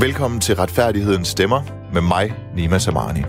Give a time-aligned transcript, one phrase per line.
[0.00, 3.20] Velkommen til Retfærdighedens Stemmer med mig, Nima Samani.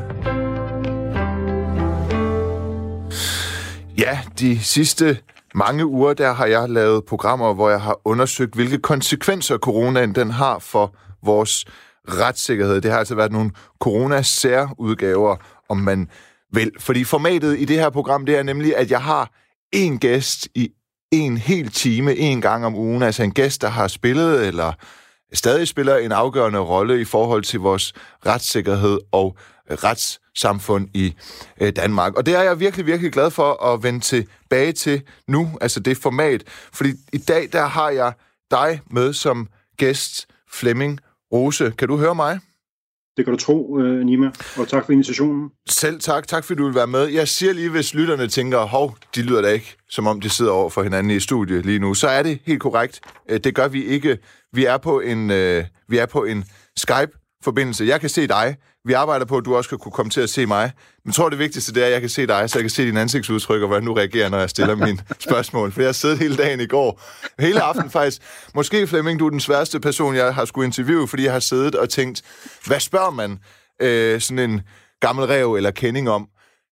[3.98, 5.18] Ja, de sidste
[5.56, 10.32] mange uger, der har jeg lavet programmer, hvor jeg har undersøgt, hvilke konsekvenser coronaen den
[10.32, 11.66] har for vores
[12.10, 12.82] retssikkerhed.
[12.82, 15.36] Det har altså været nogle corona-særudgaver,
[15.70, 16.10] om man
[16.54, 16.72] vil.
[16.80, 19.32] Fordi formatet i det her program, det er nemlig, at jeg har
[19.74, 20.70] en gæst i
[21.12, 23.04] en hel time, en gang om ugen.
[23.04, 24.74] Altså en gæst, der har spillet eller
[25.34, 27.94] stadig spiller en afgørende rolle i forhold til vores
[28.26, 29.38] retssikkerhed og
[29.72, 31.16] retssamfund i
[31.62, 32.16] øh, Danmark.
[32.16, 35.98] Og det er jeg virkelig, virkelig glad for at vende tilbage til nu, altså det
[35.98, 36.44] format.
[36.74, 38.14] Fordi i dag, der har jeg
[38.52, 41.00] dig med som gæst, Flemming
[41.32, 41.74] Rose.
[41.78, 42.40] Kan du høre mig?
[43.18, 45.50] Det kan du tro, øh, Nima, og tak for invitationen.
[45.70, 46.28] Selv tak.
[46.28, 47.08] Tak fordi du vil være med.
[47.08, 50.52] Jeg siger lige, hvis lytterne tænker, hov, de lyder da ikke, som om de sidder
[50.52, 53.02] over for hinanden i studiet lige nu, så er det helt korrekt.
[53.30, 54.18] Øh, det gør vi ikke.
[54.54, 56.44] Vi er på en, øh, vi er på en
[56.78, 57.12] Skype
[57.42, 57.86] Skype-forbindelse.
[57.86, 58.56] Jeg kan se dig.
[58.86, 60.72] Vi arbejder på, at du også skal kunne komme til at se mig.
[61.04, 62.70] Men jeg tror, det vigtigste det er, at jeg kan se dig, så jeg kan
[62.70, 65.72] se din ansigtsudtryk og hvordan du reagerer, når jeg stiller mine spørgsmål.
[65.72, 67.02] For jeg har siddet hele dagen i går.
[67.40, 68.22] Hele aften faktisk.
[68.56, 71.76] Måske, Flemming, du er den sværeste person, jeg har skulle interviewe, fordi jeg har siddet
[71.76, 72.22] og tænkt,
[72.66, 73.40] hvad spørger man
[73.82, 74.62] øh, sådan en
[75.00, 76.28] gammel rev eller kending om?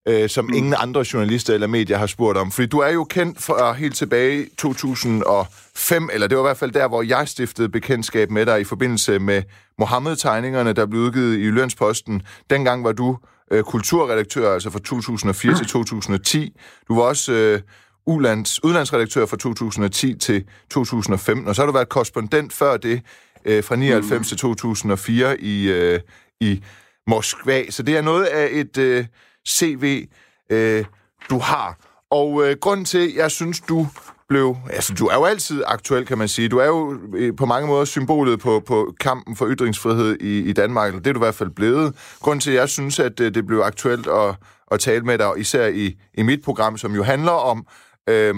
[0.08, 0.54] Øh, som mm.
[0.54, 2.52] ingen andre journalister eller medier har spurgt om.
[2.52, 6.58] Fordi du er jo kendt fra helt tilbage i 2005, eller det var i hvert
[6.58, 9.44] fald der, hvor jeg stiftede bekendtskab med dig i forbindelse med
[9.80, 12.22] Mohammed-tegningerne, der blev udgivet i Lønsposten.
[12.50, 13.18] Dengang var du
[13.52, 15.58] øh, kulturredaktør, altså fra 2004 mm.
[15.58, 16.58] til 2010.
[16.88, 17.62] Du var også øh,
[18.06, 23.02] ulands, udlandsredaktør fra 2010 til 2015, og så har du været korrespondent før det,
[23.46, 24.24] øh, fra 99 mm.
[24.24, 26.00] til 2004 i, øh,
[26.42, 26.64] i
[27.08, 27.72] Moskva.
[27.72, 28.78] Så det er noget af et...
[28.78, 29.06] Øh,
[29.50, 30.08] CV,
[30.50, 30.86] øh,
[31.30, 31.78] du har.
[32.12, 33.88] Og øh, grunden til, jeg synes, du
[34.30, 34.56] blev...
[34.70, 36.50] Altså, du er jo altid aktuel, kan man sige.
[36.50, 40.54] Du er jo øh, på mange måder symbolet på, på kampen for ytringsfrihed i, i
[40.54, 40.94] Danmark.
[40.94, 41.96] Det er du i hvert fald blevet.
[42.20, 44.36] Grunden til, jeg synes, at øh, det blev aktuelt at,
[44.72, 47.68] at tale med dig, især i, i mit program, som jo handler om...
[48.10, 48.36] Øh,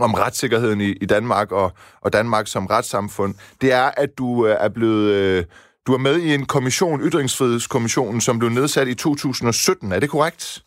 [0.00, 4.56] om retssikkerheden i, i Danmark og, og Danmark som retssamfund, det er, at du øh,
[4.60, 5.44] er blevet øh,
[5.86, 9.92] du er med i en kommission, Ytringsfrihedskommissionen, som blev nedsat i 2017.
[9.92, 10.62] Er det korrekt?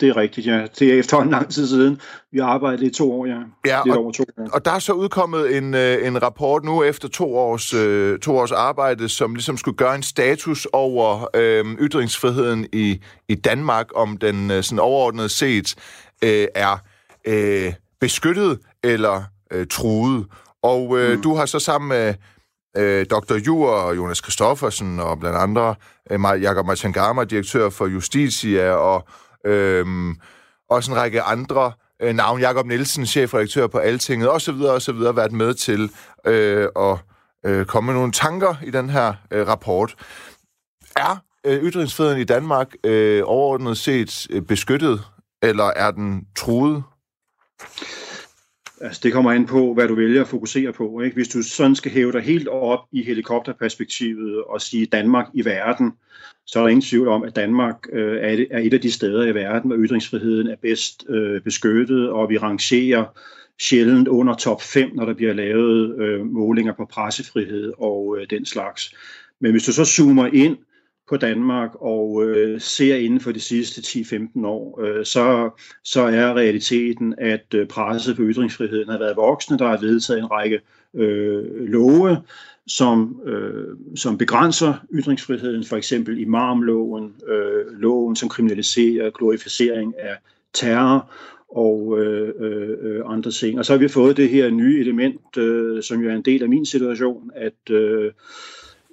[0.00, 0.66] Det er rigtigt, ja.
[0.78, 2.00] Det er efterhånden lang tid siden.
[2.32, 3.38] Vi har arbejdet i to år, ja.
[3.66, 4.48] ja og, over to år.
[4.52, 8.36] og der er så udkommet en, øh, en rapport nu efter to års, øh, to
[8.36, 14.16] års arbejde, som ligesom skulle gøre en status over øh, ytringsfriheden i, i Danmark, om
[14.16, 15.74] den øh, sådan overordnet set
[16.24, 16.76] øh, er
[17.26, 19.22] øh, beskyttet eller
[19.52, 20.26] øh, truet.
[20.62, 21.22] Og øh, mm.
[21.22, 22.14] du har så sammen med
[22.76, 23.34] øh, Dr.
[23.34, 25.74] Jur og Jonas Kristoffersen og blandt andre
[26.10, 29.08] øh, Jakob Machangama, direktør for Justitia, og
[29.46, 29.86] øh,
[30.70, 32.40] også en række andre øh, navn.
[32.40, 34.62] Jakob Nielsen, chefredaktør på Altinget, osv.
[34.62, 34.94] osv.
[34.94, 35.90] været med til
[36.26, 36.98] øh, at
[37.46, 39.94] øh, komme med nogle tanker i den her øh, rapport.
[40.96, 45.04] Er øh, ytringsfriheden i Danmark øh, overordnet set øh, beskyttet,
[45.42, 46.82] eller er den truet?
[48.80, 51.00] Altså, det kommer an på, hvad du vælger at fokusere på.
[51.00, 51.14] Ikke?
[51.14, 55.92] Hvis du sådan skal hæve dig helt op i helikopterperspektivet og sige Danmark i verden,
[56.46, 58.92] så er der ingen tvivl om, at Danmark øh, er, et, er et af de
[58.92, 63.04] steder i verden, hvor ytringsfriheden er bedst øh, beskyttet, og vi rangerer
[63.60, 68.46] sjældent under top 5, når der bliver lavet øh, målinger på pressefrihed og øh, den
[68.46, 68.94] slags.
[69.40, 70.56] Men hvis du så zoomer ind
[71.08, 75.50] på Danmark og øh, ser inden for de sidste 10-15 år, øh, så,
[75.84, 79.58] så er realiteten, at øh, presset på ytringsfriheden har været voksende.
[79.58, 80.60] Der er vedtaget en række
[80.94, 82.16] øh, love,
[82.66, 90.16] som, øh, som begrænser ytringsfriheden, for eksempel imamloven, øh, loven, som kriminaliserer glorificering af
[90.52, 91.10] terror
[91.48, 93.58] og øh, øh, andre ting.
[93.58, 96.42] Og så har vi fået det her nye element, øh, som jo er en del
[96.42, 98.12] af min situation, at øh,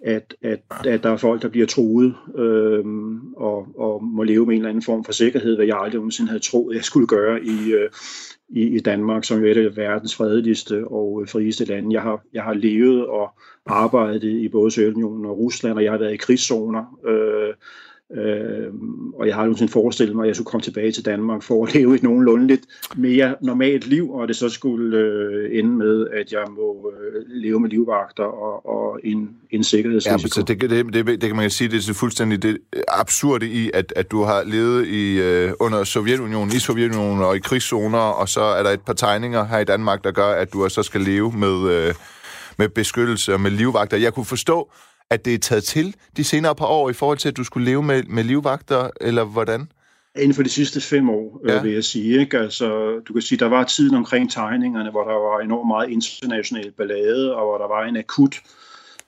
[0.06, 2.86] at, at, at der er folk, der bliver truet øh,
[3.38, 6.30] og, og må leve med en eller anden form for sikkerhed, hvad jeg aldrig nogensinde
[6.30, 7.90] havde troet, jeg skulle gøre i, øh,
[8.50, 11.94] i, i Danmark, som jo er et af verdens fredeligste og øh, frieste lande.
[11.94, 13.30] Jeg har, jeg har levet og
[13.66, 17.00] arbejdet i både Sovjetunionen og Rusland, og jeg har været i krigszoner.
[17.08, 17.54] Øh,
[18.16, 18.74] Øh,
[19.16, 21.66] og jeg har jo sådan forestillet mig, at jeg skulle komme tilbage til Danmark for
[21.66, 22.62] at leve et nogenlunde lidt
[22.96, 27.60] mere normalt liv, og det så skulle øh, ende med, at jeg må øh, leve
[27.60, 30.40] med livvagter og, og en, en sikkerhedsrisiko.
[30.40, 33.72] Ja, så det, det, det, det kan man sige, det er fuldstændig det absurde i,
[33.74, 38.30] at, at du har levet i, øh, under Sovjetunionen, i Sovjetunionen og i krigszoner, og
[38.30, 41.02] så er der et par tegninger her i Danmark, der gør, at du så skal
[41.02, 41.94] leve med, øh,
[42.58, 43.98] med beskyttelse og med livvagter.
[43.98, 44.72] Jeg kunne forstå,
[45.12, 47.66] at det er taget til de senere par år i forhold til, at du skulle
[47.66, 49.72] leve med, med livvagter, eller hvordan?
[50.16, 51.62] Inden for de sidste fem år, øh, ja.
[51.62, 52.20] vil jeg sige.
[52.20, 52.40] Ikke?
[52.40, 56.72] Altså, du kan sige, der var tiden omkring tegningerne, hvor der var enormt meget international
[56.72, 58.36] ballade, og hvor der var en akut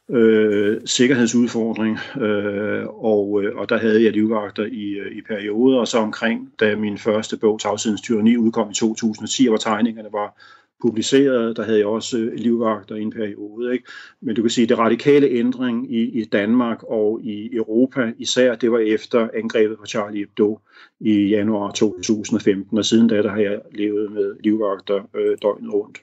[0.10, 5.88] øh, sikkerhedsudfordring, øh, og, øh, og der havde jeg livvagter i, øh, i perioder, og
[5.88, 10.38] så omkring, da min første bog, Tavshedens Tyranni, udkom i 2010, hvor tegningerne var
[10.84, 13.74] publiceret, der havde jeg også øh, livvagter i en periode.
[13.74, 13.86] Ikke?
[14.22, 18.56] Men du kan sige, at det radikale ændring i, i Danmark og i Europa især,
[18.56, 20.60] det var efter angrebet på Charlie Hebdo
[21.00, 25.98] i januar 2015, og siden da der har jeg levet med livvagter øh, døgnet rundt.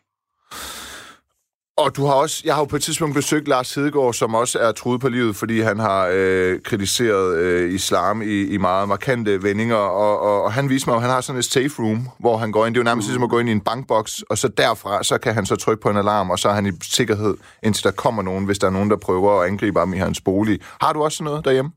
[1.85, 4.59] Og du har også, jeg har jo på et tidspunkt besøgt Lars Hedegaard, som også
[4.59, 9.43] er truet på livet, fordi han har øh, kritiseret øh, islam i, i meget markante
[9.43, 12.37] vendinger, og, og, og han viste mig, at han har sådan et safe room, hvor
[12.37, 14.39] han går ind, det er jo nærmest ligesom at gå ind i en bankboks, og
[14.39, 16.71] så derfra, så kan han så trykke på en alarm, og så er han i
[16.83, 19.99] sikkerhed, indtil der kommer nogen, hvis der er nogen, der prøver at angribe ham i
[19.99, 20.61] hans bolig.
[20.81, 21.71] Har du også sådan noget derhjemme?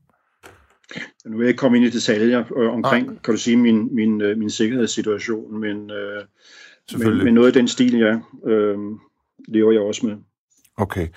[1.26, 3.14] Nu vil jeg ikke komme ind i detaljer øh, omkring, ah.
[3.24, 6.22] kan du sige, min, min, øh, min sikkerhedssituation, men, øh,
[6.98, 8.16] men, men noget af den stil, ja.
[8.50, 8.78] Øh,
[9.48, 10.16] lever jeg også med.
[10.76, 11.08] Okay.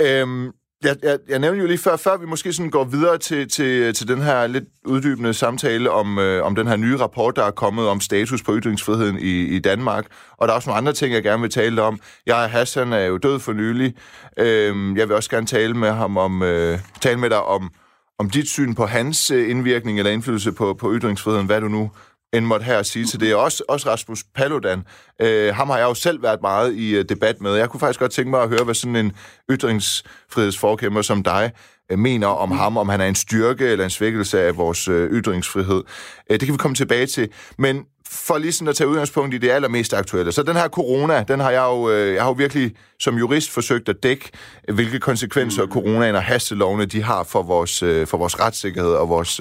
[0.00, 0.52] Øhm,
[0.84, 3.94] jeg, jeg, jeg nævnte jo lige før, før vi måske sådan går videre til, til,
[3.94, 7.50] til den her lidt uddybende samtale om, øh, om den her nye rapport, der er
[7.50, 10.06] kommet om status på ytringsfriheden i, i Danmark.
[10.36, 12.00] Og der er også nogle andre ting, jeg gerne vil tale om.
[12.26, 13.94] Jeg Hassan er jo død for nylig.
[14.38, 17.70] Øh, jeg vil også gerne tale med ham om øh, tale med dig om,
[18.18, 21.90] om dit syn på hans øh, indvirkning eller indflydelse på, på ytringsfriheden, hvad du nu
[22.34, 23.34] end måtte her sige til det.
[23.34, 24.82] Også, også Rasmus Paludan.
[25.20, 27.54] Øh, ham har jeg jo selv været meget i uh, debat med.
[27.54, 29.12] Jeg kunne faktisk godt tænke mig at høre, hvad sådan en
[29.50, 31.52] ytringsfrihedsforkæmper som dig
[31.92, 34.94] uh, mener om ham, om han er en styrke eller en svækkelse af vores uh,
[34.94, 35.82] ytringsfrihed.
[36.30, 37.28] Uh, det kan vi komme tilbage til.
[37.58, 40.32] Men for lige sådan at tage udgangspunkt i det allermest aktuelle.
[40.32, 43.88] Så den her corona, den har jeg jo, jeg har jo virkelig som jurist forsøgt
[43.88, 44.30] at dække,
[44.72, 45.72] hvilke konsekvenser mm.
[45.72, 49.40] coronaen og hastelovene de har for vores, for vores retssikkerhed og vores,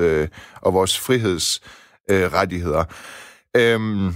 [0.62, 1.62] og vores friheds
[2.12, 2.84] øh, rettigheder.
[3.58, 4.14] Øhm,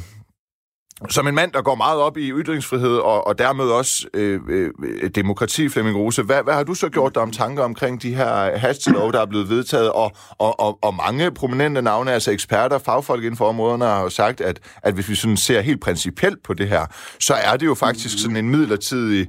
[1.10, 4.72] som en mand, der går meget op i ytringsfrihed og, og dermed også øh, øh,
[5.16, 8.58] demokrati, Flemming Rose, hvad, hvad har du så gjort dig om tanker omkring de her
[8.58, 13.24] hastelov, der er blevet vedtaget, og, og, og, og mange prominente navne, altså eksperter, fagfolk
[13.24, 16.54] inden for områderne, har jo sagt, at, at hvis vi sådan ser helt principielt på
[16.54, 16.86] det her,
[17.20, 19.28] så er det jo faktisk sådan en midlertidig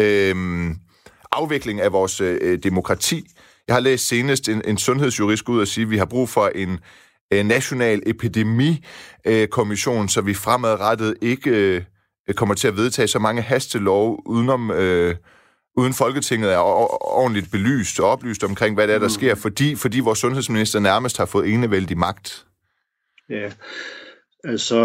[0.00, 0.34] øh,
[1.32, 3.26] afvikling af vores øh, demokrati.
[3.68, 6.50] Jeg har læst senest en, en sundhedsjurist ud og sige, at vi har brug for
[6.54, 6.78] en,
[7.32, 11.82] national epidemikommission, så vi fremadrettet ikke øh,
[12.34, 14.70] kommer til at vedtage så mange hastelov udenom...
[14.70, 15.16] Øh,
[15.76, 19.10] uden Folketinget er ordentligt belyst og oplyst omkring, hvad det er, der mm.
[19.10, 22.46] sker, fordi, fordi vores sundhedsminister nærmest har fået enevældig magt.
[23.28, 23.50] Ja,
[24.44, 24.78] Altså,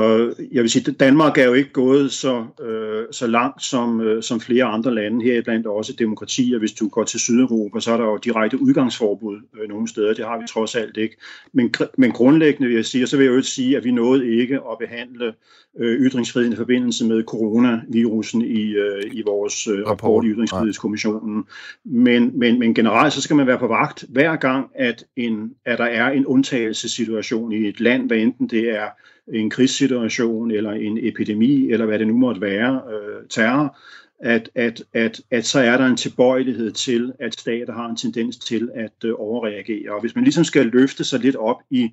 [0.52, 4.24] jeg vil sige, at Danmark er jo ikke gået så, øh, så langt som, øh,
[4.24, 6.60] som flere andre lande, her blandt også demokratier.
[6.60, 10.14] Hvis du går til Sydeuropa, så er der jo direkte udgangsforbud øh, nogle steder.
[10.14, 11.18] Det har vi trods alt ikke.
[11.54, 14.28] Men, men grundlæggende vil jeg sige, og så vil jeg jo sige, at vi nåede
[14.28, 15.34] ikke at behandle
[15.80, 21.44] øh, ytringsfriheden i forbindelse med coronavirusen i, øh, i vores øh, rapport i Ytringsfrihedskommissionen.
[21.84, 25.78] Men, men, men generelt så skal man være på vagt hver gang, at, en, at
[25.78, 28.88] der er en undtagelsessituation i et land, hvad enten det er
[29.34, 33.78] en krigssituation eller en epidemi, eller hvad det nu måtte være, øh, terror,
[34.20, 38.38] at, at, at, at så er der en tilbøjelighed til, at stater har en tendens
[38.38, 39.94] til at øh, overreagere.
[39.94, 41.92] Og hvis man ligesom skal løfte sig lidt op i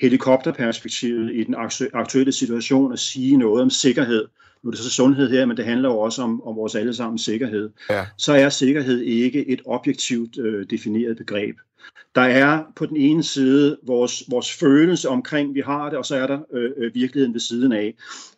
[0.00, 1.54] helikopterperspektivet i den
[1.92, 4.24] aktuelle situation og sige noget om sikkerhed,
[4.62, 7.24] nu er det så sundhed her, men det handler jo også om, om vores allesammens
[7.24, 8.06] sikkerhed, ja.
[8.18, 11.56] så er sikkerhed ikke et objektivt øh, defineret begreb.
[12.14, 16.16] Der er på den ene side vores, vores følelse omkring, vi har det, og så
[16.16, 17.94] er der øh, øh, virkeligheden ved siden af.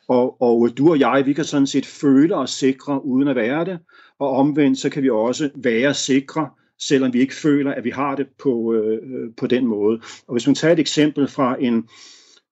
[0.09, 3.65] Og, og du og jeg, vi kan sådan set føle os sikre uden at være
[3.65, 3.79] det,
[4.19, 8.17] og omvendt så kan vi også være sikre, selvom vi ikke føler, at vi har
[8.17, 8.99] det på, øh,
[9.37, 10.01] på den måde.
[10.27, 11.89] Og hvis man tager et eksempel fra en,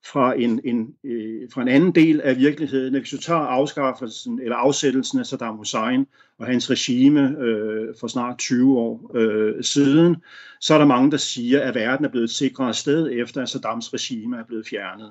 [0.07, 2.95] fra en, en, øh, fra en anden del af virkeligheden.
[2.95, 6.07] Hvis du tager afskaffelsen eller afsættelsen af Saddam Hussein
[6.39, 10.17] og hans regime øh, for snart 20 år øh, siden,
[10.61, 13.49] så er der mange, der siger, at verden er blevet et sikrere sted efter, at
[13.49, 15.11] Saddams regime er blevet fjernet.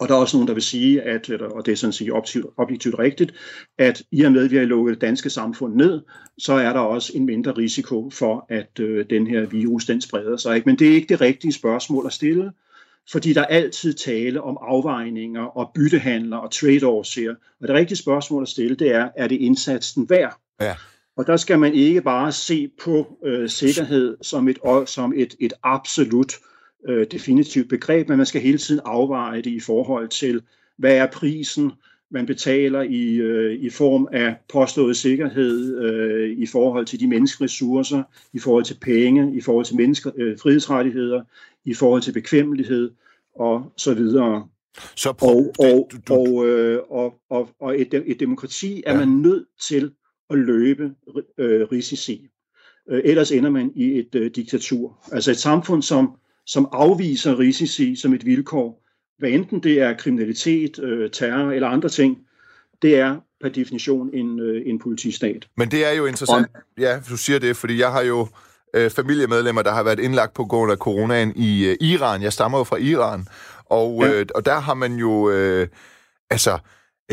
[0.00, 2.46] Og der er også nogen, der vil sige, at, og det er sådan set objektivt,
[2.56, 3.34] objektivt rigtigt,
[3.78, 6.00] at i og med, at vi har lukket det danske samfund ned,
[6.38, 10.36] så er der også en mindre risiko for, at øh, den her virus den spreder
[10.36, 10.56] sig.
[10.56, 10.68] Ikke?
[10.68, 12.52] Men det er ikke det rigtige spørgsmål at stille
[13.12, 17.34] fordi der er altid tale om afvejninger og byttehandler og trade-offs her.
[17.60, 20.40] Og det rigtige spørgsmål at stille, det er, er det indsatsen værd?
[20.60, 20.74] Ja.
[21.16, 25.52] Og der skal man ikke bare se på øh, sikkerhed som et, som et, et
[25.62, 26.34] absolut
[26.88, 30.42] øh, definitivt begreb, men man skal hele tiden afveje det i forhold til,
[30.78, 31.72] hvad er prisen,
[32.10, 38.02] man betaler i, øh, i form af påstået sikkerhed, øh, i forhold til de menneskeressourcer,
[38.32, 41.22] i forhold til penge, i forhold til mennesker, øh, frihedsrettigheder,
[41.64, 42.90] i forhold til bekvemmelighed
[43.34, 44.48] og så videre.
[44.96, 46.14] Så prøv, og, og, du, du...
[46.14, 48.98] og, øh, og, og, og et, et demokrati er ja.
[48.98, 49.92] man nødt til
[50.30, 50.90] at løbe
[51.38, 52.28] øh, risici.
[52.90, 54.98] Øh, ellers ender man i et øh, diktatur.
[55.12, 56.12] Altså et samfund, som,
[56.46, 58.82] som afviser risici som et vilkår,
[59.20, 62.18] hvad enten det er kriminalitet, øh, terror eller andre ting,
[62.82, 65.48] det er per definition en, øh, en politistat.
[65.56, 68.28] Men det er jo interessant, og, ja, du siger det, fordi jeg har jo
[68.74, 72.22] øh, familiemedlemmer, der har været indlagt på grund af coronaen i øh, Iran.
[72.22, 73.26] Jeg stammer jo fra Iran,
[73.64, 74.12] og, ja.
[74.12, 75.68] øh, og der har man jo, øh,
[76.30, 76.58] altså,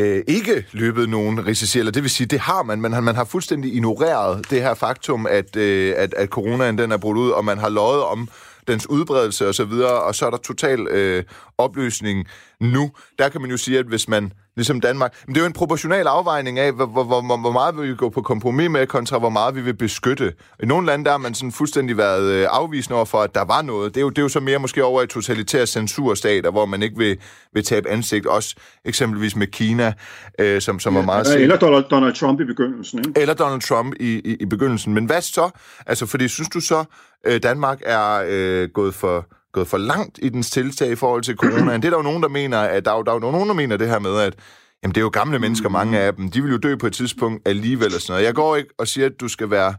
[0.00, 3.24] øh, ikke løbet nogen risici, eller det vil sige, det har man, men man har
[3.24, 7.44] fuldstændig ignoreret det her faktum, at, øh, at, at coronaen den er brudt ud, og
[7.44, 8.28] man har løjet om
[8.68, 11.24] dens udbredelse og så videre, og så er der total øh,
[11.58, 12.26] opløsning
[12.60, 12.90] nu.
[13.18, 15.14] Der kan man jo sige, at hvis man ligesom Danmark.
[15.26, 17.94] Men det er jo en proportional afvejning af, hvor, hvor, hvor, hvor meget vil vi
[17.94, 20.32] gå på kompromis med, kontra hvor meget vi vil beskytte.
[20.62, 23.44] I nogle lande, der har man sådan fuldstændig været øh, afvisende over for, at der
[23.44, 23.94] var noget.
[23.94, 26.82] Det er jo, det er jo så mere måske over i totalitære censurstater, hvor man
[26.82, 27.18] ikke vil,
[27.54, 28.26] vil tabe ansigt.
[28.26, 29.92] Også eksempelvis med Kina,
[30.38, 31.42] øh, som, som ja, var meget...
[31.42, 32.98] Eller Donald, Donald Trump i begyndelsen.
[32.98, 33.20] Ikke?
[33.20, 34.94] Eller Donald Trump i, i, i begyndelsen.
[34.94, 35.50] Men hvad så?
[35.86, 36.84] Altså, fordi synes du så,
[37.26, 39.26] øh, Danmark er øh, gået for
[39.58, 41.82] gået for langt i dens tiltag i forhold til coronaen.
[41.82, 43.76] Det er der jo nogen, der mener, at der er, der er nogen, der mener
[43.76, 44.34] det her med, at
[44.82, 46.30] jamen, det er jo gamle mennesker, mange af dem.
[46.30, 48.26] De vil jo dø på et tidspunkt alligevel og sådan noget.
[48.26, 49.74] Jeg går ikke og siger, at du skal være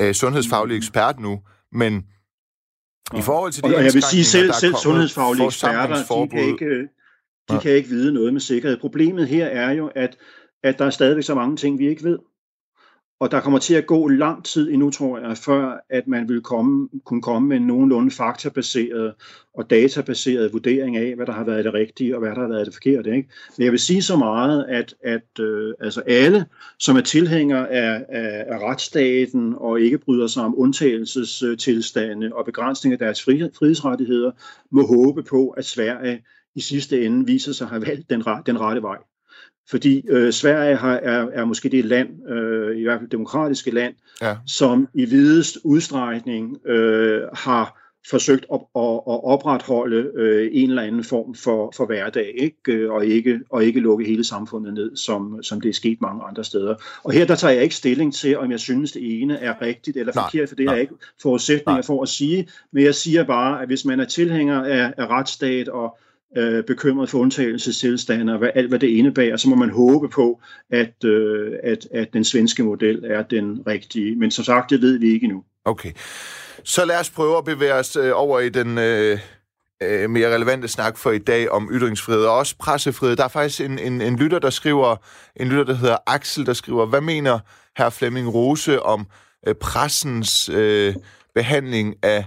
[0.00, 1.40] øh, sundhedsfaglig ekspert nu,
[1.72, 2.04] men
[3.18, 6.88] i forhold til de og jeg vil sige, selv, selv sundhedsfaglige eksperter, de kan, ikke,
[7.48, 7.60] de ja.
[7.60, 8.78] kan ikke vide noget med sikkerhed.
[8.80, 10.16] Problemet her er jo, at,
[10.64, 12.18] at der er stadigvæk så mange ting, vi ikke ved.
[13.22, 16.40] Og der kommer til at gå lang tid endnu, tror jeg, før at man vil
[16.40, 19.14] komme, kunne komme med en nogenlunde faktabaseret
[19.54, 22.66] og databaseret vurdering af, hvad der har været det rigtige og hvad der har været
[22.66, 23.16] det forkerte.
[23.16, 23.28] Ikke?
[23.58, 26.46] Men jeg vil sige så meget, at, at øh, altså alle,
[26.78, 32.92] som er tilhængere af, af, af retsstaten og ikke bryder sig om undtagelsestilstande og begrænsning
[32.92, 34.30] af deres frihedsrettigheder,
[34.70, 36.22] må håbe på, at Sverige
[36.54, 38.96] i sidste ende viser sig at have valgt den, den rette vej.
[39.72, 43.94] Fordi øh, Sverige har, er, er måske det land, øh, i hvert fald demokratiske land,
[44.22, 44.36] ja.
[44.46, 47.78] som i videst udstrækning øh, har
[48.10, 52.72] forsøgt at, at, at opretholde øh, en eller anden form for, for hverdag, ikke?
[52.72, 56.24] Øh, og, ikke, og ikke lukke hele samfundet ned, som, som det er sket mange
[56.24, 56.74] andre steder.
[57.02, 59.96] Og her der tager jeg ikke stilling til, om jeg synes, det ene er rigtigt
[59.96, 61.82] eller nej, forkert, for det er ikke forudsætninger nej.
[61.82, 65.68] for at sige, men jeg siger bare, at hvis man er tilhænger af, af retsstat
[65.68, 65.98] og
[66.36, 70.40] øh, bekymret for undtagelsestilstande og hvad, alt hvad det indebærer, så må man håbe på,
[70.70, 74.16] at, øh, at, at den svenske model er den rigtige.
[74.16, 75.44] Men som sagt, det ved vi ikke endnu.
[75.64, 75.90] Okay.
[76.64, 79.18] Så lad os prøve at bevæge os øh, over i den øh,
[79.82, 83.16] øh, mere relevante snak for i dag om ytringsfrihed og også pressefrihed.
[83.16, 84.96] Der er faktisk en, en, en lytter, der skriver,
[85.36, 87.38] en lytter, der hedder Axel, der skriver, hvad mener
[87.76, 89.06] herr Flemming Rose om
[89.46, 90.94] øh, pressens øh,
[91.34, 92.24] behandling af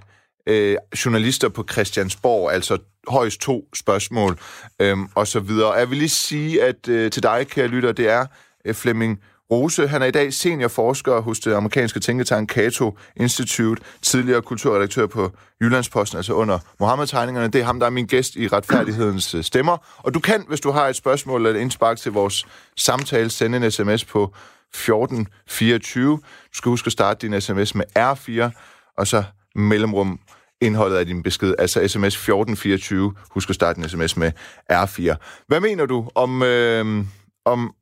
[0.48, 4.40] øh, journalister på Christiansborg, altså højst to spørgsmål,
[4.80, 5.74] øh, og så videre.
[5.74, 8.26] Jeg vil lige sige, at øh, til dig, kære lytter, det er
[8.66, 9.20] øh, Flemming
[9.52, 9.88] Rose.
[9.88, 16.18] Han er i dag seniorforsker hos det amerikanske tænketank Cato Institute, tidligere kulturredaktør på Jyllandsposten,
[16.18, 17.48] altså under Mohammed-tegningerne.
[17.48, 19.78] Det er ham, der er min gæst i Retfærdighedens øh, Stemmer.
[19.98, 22.46] Og du kan, hvis du har et spørgsmål eller et indspark til vores
[22.78, 26.12] samtale, sende en sms på 1424.
[26.12, 26.22] Du
[26.54, 28.52] skal huske at starte din sms med R4,
[28.98, 29.24] og så
[29.56, 30.20] mellemrum
[30.62, 33.14] indholdet af din besked, altså sms 1424.
[33.32, 34.32] Husk at starte en sms med
[34.72, 35.16] R4.
[35.48, 37.04] Hvad mener du om, øh,
[37.46, 37.74] om,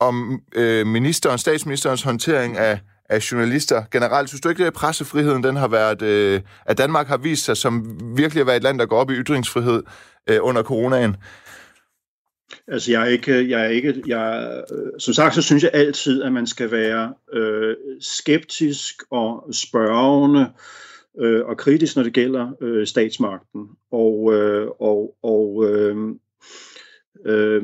[0.00, 4.28] om øh, ministeren, statsministerens håndtering af, af journalister generelt?
[4.28, 8.00] Synes du ikke, at pressefriheden den har været, øh, at Danmark har vist sig som
[8.16, 9.82] virkelig at være et land, der går op i ytringsfrihed
[10.30, 11.16] øh, under coronaen?
[12.68, 16.22] Altså, jeg er ikke, jeg er ikke, jeg, øh, som sagt, så synes jeg altid,
[16.22, 20.46] at man skal være øh, skeptisk og spørgende øh,
[21.18, 23.68] øh, og kritisk, når det gælder øh, statsmagten.
[23.90, 25.96] Og, øh, og, og øh,
[27.26, 27.62] øh,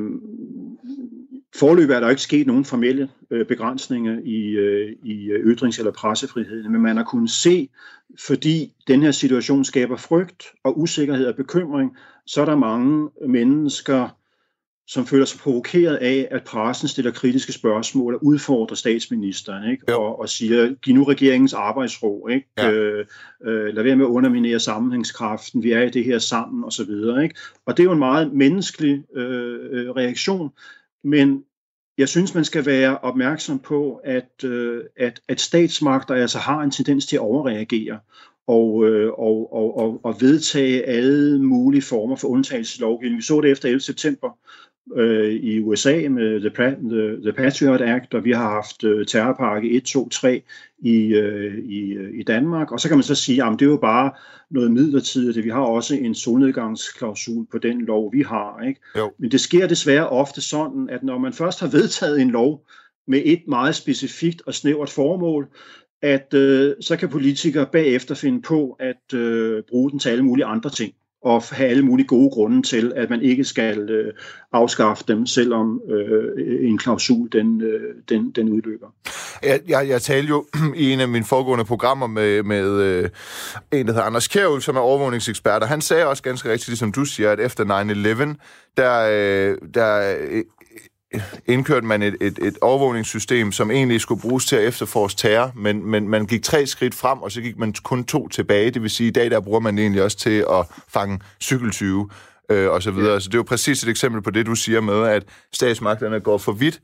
[1.55, 5.91] forløb er der ikke sket nogen formelle øh, begrænsninger i, øh, i øh, ytrings- eller
[5.91, 7.69] pressefriheden, men man har kunnet se,
[8.27, 14.16] fordi den her situation skaber frygt og usikkerhed og bekymring, så er der mange mennesker,
[14.87, 19.97] som føler sig provokeret af, at pressen stiller kritiske spørgsmål og udfordrer statsministeren, ikke?
[19.97, 22.47] Og, og siger, giv nu regeringens arbejdsro, ikke?
[22.57, 22.71] Ja.
[22.71, 23.05] Øh,
[23.43, 26.83] øh, lad være med at underminere sammenhængskraften, vi er i det her sammen, og så
[26.83, 27.23] videre.
[27.23, 27.35] Ikke?
[27.65, 30.49] Og det er jo en meget menneskelig øh, øh, reaktion,
[31.03, 31.43] men
[31.97, 36.71] jeg synes, man skal være opmærksom på, at, øh, at, at statsmagter altså har en
[36.71, 37.99] tendens til at overreagere,
[38.47, 43.17] og, øh, og, og, og, og vedtage alle mulige former for undtagelseslovgivning.
[43.17, 43.79] Vi så det efter 11.
[43.79, 44.37] september,
[44.95, 46.49] øh, i USA med the,
[46.89, 50.41] the, the Patriot Act, og vi har haft øh, terrorpakke 1, 2, 3
[50.79, 52.71] i, øh, i, øh, i Danmark.
[52.71, 54.11] Og så kan man så sige, at det er jo bare
[54.49, 55.45] noget midlertidigt.
[55.45, 58.61] Vi har også en solnedgangsklausul på den lov, vi har.
[58.67, 58.81] Ikke?
[58.97, 59.11] Jo.
[59.19, 62.65] Men det sker desværre ofte sådan, at når man først har vedtaget en lov
[63.07, 65.47] med et meget specifikt og snævert formål,
[66.01, 70.45] at øh, så kan politikere bagefter finde på at øh, bruge den til alle mulige
[70.45, 70.93] andre ting
[71.23, 74.13] og have alle mulige gode grunde til, at man ikke skal øh,
[74.53, 78.87] afskaffe dem, selvom øh, en klausul den, øh, den, den udløber.
[79.43, 80.45] Jeg, jeg, jeg talte jo
[80.75, 83.09] i en af mine foregående programmer med, med øh,
[83.71, 86.91] en, der hedder Anders Kjærhul, som er overvågningsekspert, og han sagde også ganske rigtigt, ligesom
[86.91, 87.63] du siger, at efter
[88.35, 88.35] 9-11,
[88.77, 90.43] der, øh, der øh,
[91.45, 95.85] indkørte man et, et, et overvågningssystem, som egentlig skulle bruges til at efterforske terror, men,
[95.85, 98.71] men man gik tre skridt frem, og så gik man kun to tilbage.
[98.71, 101.19] Det vil sige, at i dag der bruger man det egentlig også til at fange
[101.41, 102.09] cykeltyve
[102.51, 103.13] øh, og så videre.
[103.13, 103.19] Ja.
[103.19, 105.23] Så det er jo præcis et eksempel på det, du siger med, at
[105.53, 106.81] statsmagterne går for vidt,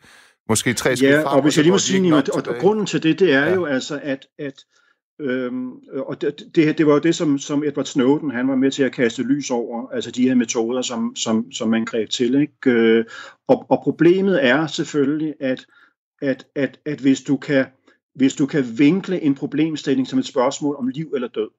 [0.49, 1.35] måske tre skridt ja, frem.
[1.35, 3.53] og hvis jeg lige må sige, og, og, og grunden til det, det er ja.
[3.53, 4.53] jo altså, at, at
[5.19, 8.55] Øhm, øh, og det, det, det var jo det, som, som Edward Snowden han var
[8.55, 12.09] med til at kaste lys over, altså de her metoder, som, som, som man greb
[12.09, 12.35] til.
[12.35, 12.71] Ikke?
[12.71, 13.05] Øh,
[13.47, 15.65] og, og problemet er selvfølgelig, at,
[16.21, 17.65] at, at, at hvis, du kan,
[18.15, 21.49] hvis du kan vinkle en problemstilling som et spørgsmål om liv eller død,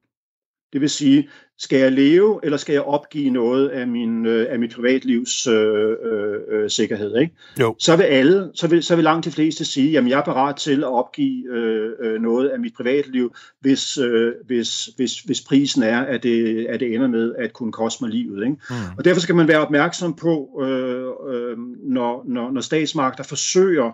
[0.74, 1.28] det vil sige,
[1.58, 5.96] skal jeg leve, eller skal jeg opgive noget af, min, øh, af mit privatlivs øh,
[6.12, 7.16] øh, øh, sikkerhed?
[7.16, 7.34] Ikke?
[7.60, 7.76] Jo.
[7.78, 10.56] Så vil alle, så vil, så vil langt de fleste sige, jamen jeg er parat
[10.56, 15.82] til at opgive øh, øh, noget af mit privatliv, hvis, øh, hvis, hvis, hvis prisen
[15.82, 18.42] er, at det, at det ender med at kunne koste mig livet.
[18.42, 18.56] Ikke?
[18.70, 18.74] Mm.
[18.98, 23.92] Og derfor skal man være opmærksom på, øh, øh, når, når, når statsmagter forsøger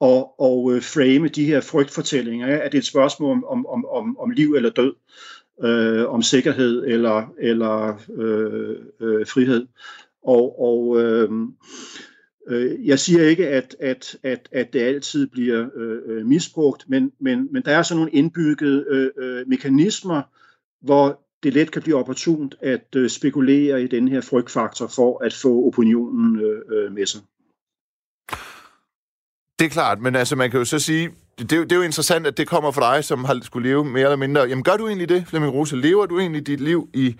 [0.00, 4.30] og, og frame de her frygtfortællinger, at det er et spørgsmål om, om, om, om
[4.30, 4.92] liv eller død
[5.62, 9.66] øh, om sikkerhed eller, eller øh, øh, frihed.
[10.22, 11.30] Og, og øh,
[12.48, 17.12] øh, jeg siger ikke, at, at, at, at det altid bliver øh, øh, misbrugt, men,
[17.20, 20.22] men, men der er sådan nogle indbyggede øh, øh, mekanismer,
[20.80, 25.34] hvor det let kan blive opportunt at øh, spekulere i den her frygtfaktor for at
[25.34, 27.20] få opinionen øh, øh, med sig.
[29.58, 32.26] Det er klart, men altså man kan jo så sige, det, det er jo interessant,
[32.26, 34.42] at det kommer fra dig, som har skulle leve mere eller mindre.
[34.42, 35.76] Jamen gør du egentlig det, Flemming Rose?
[35.76, 37.16] Lever du egentlig dit liv i,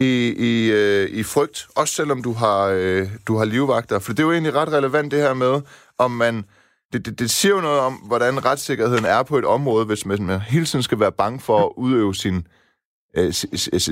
[0.00, 3.98] i, i, øh, i frygt, også selvom du har, øh, du har livvagter?
[3.98, 5.60] For det er jo egentlig ret relevant det her med,
[5.98, 6.44] om man...
[6.92, 10.40] Det, det, det siger jo noget om, hvordan retssikkerheden er på et område, hvis man
[10.40, 12.46] hele tiden skal være bange for at udøve sin,
[13.18, 13.32] øh,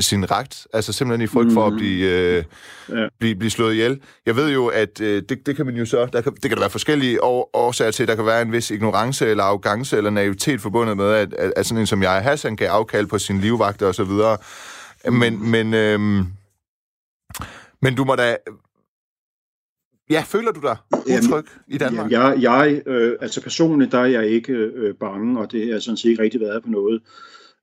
[0.03, 1.79] sin ret, altså simpelthen i frygt for at mm.
[1.79, 2.45] blive, øh,
[2.89, 3.09] ja.
[3.19, 4.01] blive, blive slået ihjel.
[4.27, 6.51] Jeg ved jo, at øh, det, det kan man jo så, der kan, det kan
[6.51, 10.61] der være forskellige årsager til, der kan være en vis ignorance eller arrogance eller naivitet
[10.61, 13.87] forbundet med, at, at, at sådan en som jeg, Hassan, kan afkalde på sin livvagter
[13.87, 14.11] osv.
[15.13, 15.43] Men, mm.
[15.43, 16.01] men, øh,
[17.83, 18.37] men du må da
[20.11, 22.11] Ja, føler du dig utryg jamen, i Danmark?
[22.11, 25.81] Jamen, jeg, jeg øh, altså personligt, der er jeg ikke øh, bange, og det har
[25.81, 27.03] sådan set ikke rigtig været på noget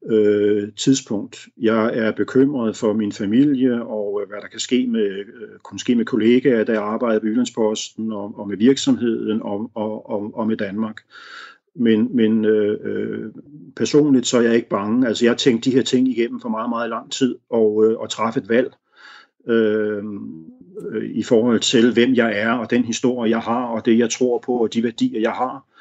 [0.10, 1.48] øh, tidspunkt.
[1.58, 5.26] Jeg er bekymret for min familie og øh, hvad der kan ske med, øh,
[5.64, 10.32] kunne ske med kollegaer, der arbejder på Jyllandsposten og, og med virksomheden og, og, og,
[10.34, 11.02] og med Danmark.
[11.76, 13.32] Men, men øh, øh,
[13.76, 15.08] personligt så er jeg ikke bange.
[15.08, 18.00] Altså jeg har tænkt de her ting igennem for meget, meget lang tid og, øh,
[18.00, 18.74] og træffe et valg
[19.48, 20.04] øh,
[20.92, 24.10] øh, i forhold til, hvem jeg er og den historie, jeg har og det, jeg
[24.10, 25.73] tror på og de værdier, jeg har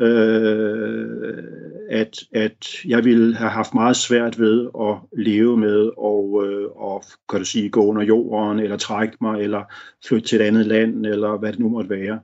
[0.00, 1.44] øh,
[1.90, 7.04] at, at jeg ville have haft meget svært ved at leve med og, øh, og
[7.28, 9.62] kan du sige, gå under jorden, eller trække mig, eller
[10.08, 12.20] flytte til et andet land, eller hvad det nu måtte være.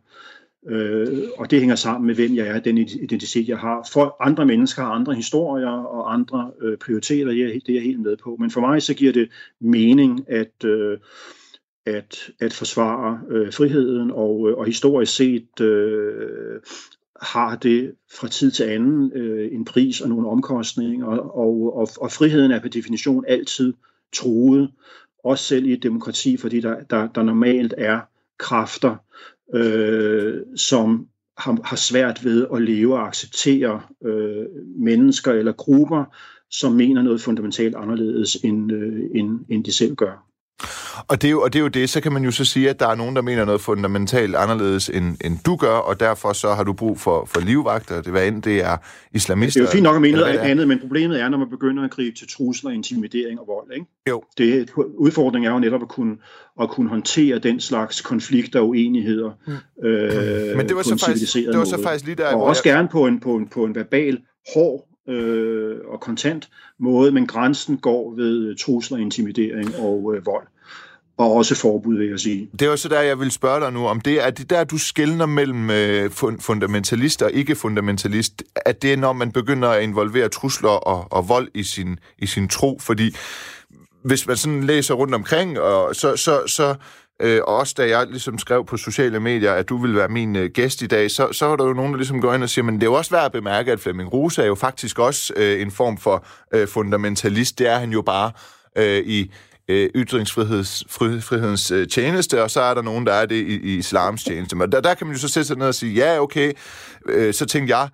[0.69, 3.89] Øh, og det hænger sammen med, hvem jeg er, den identitet, jeg har.
[3.93, 7.83] For andre mennesker har andre historier og andre øh, prioriteter, det er, det er jeg
[7.83, 8.37] helt med på.
[8.41, 9.31] Men for mig så giver det
[9.61, 10.99] mening at, øh,
[11.87, 16.61] at, at forsvare øh, friheden, og, øh, og historisk set øh,
[17.21, 22.13] har det fra tid til anden øh, en pris og nogle omkostninger, og, og, og
[22.13, 23.75] friheden er per definition altid
[24.13, 24.71] truet,
[25.25, 28.01] også selv i et demokrati, fordi der, der, der normalt er
[28.39, 28.97] kræfter,
[29.55, 31.07] øh, som
[31.39, 36.05] har, har svært ved at leve og acceptere øh, mennesker eller grupper,
[36.51, 40.30] som mener noget fundamentalt anderledes, end, øh, end, end de selv gør.
[41.09, 42.71] Og det, er jo, og det er jo det, så kan man jo så sige,
[42.71, 46.33] at der er nogen, der mener noget fundamentalt anderledes, end, end du gør, og derfor
[46.33, 48.77] så har du brug for, for livvagter, det hvad end det er
[49.13, 49.61] islamister.
[49.61, 51.85] Det er jo fint nok at mene noget andet, men problemet er, når man begynder
[51.85, 53.73] at gribe til trusler, intimidering og vold.
[53.75, 53.87] Ikke?
[54.09, 54.23] Jo.
[54.39, 56.17] Det, udfordringen er jo netop at kunne,
[56.63, 59.89] at kunne håndtere den slags konflikter og uenigheder mm.
[59.89, 62.35] øh, men det var, så faktisk, det var så faktisk lige der...
[62.35, 62.75] Og også jeg...
[62.75, 64.19] gerne på en, på, en, på en verbal,
[64.55, 70.47] hård øh, og kontant måde, men grænsen går ved trusler, intimidering og øh, vold.
[71.21, 72.51] Og også forbud, vil jeg sige.
[72.59, 74.79] Det er også der, jeg vil spørge dig nu, om det er det der, du
[74.79, 80.69] skældner mellem øh, fundamentalist og ikke-fundamentalist, at det er, når man begynder at involvere trusler
[80.69, 83.15] og, og vold i sin, i sin tro, fordi
[84.05, 86.75] hvis man sådan læser rundt omkring, og så, så, så
[87.23, 90.37] øh, og også da jeg ligesom skrev på sociale medier, at du ville være min
[90.37, 92.49] øh, gæst i dag, så, så var der jo nogen, der ligesom går ind og
[92.49, 94.99] siger, men det er jo også værd at bemærke, at Flemming Rose er jo faktisk
[94.99, 97.59] også øh, en form for øh, fundamentalist.
[97.59, 98.31] Det er han jo bare
[98.77, 99.33] øh, i
[99.71, 104.25] øh, ytringsfrihedens øh, tjeneste, og så er der nogen, der er det i, i islams
[104.25, 104.57] tjeneste.
[104.57, 106.53] Men der, der kan man jo så sætte sig ned og sige, ja, okay,
[107.09, 107.89] øh, så tænkte jeg,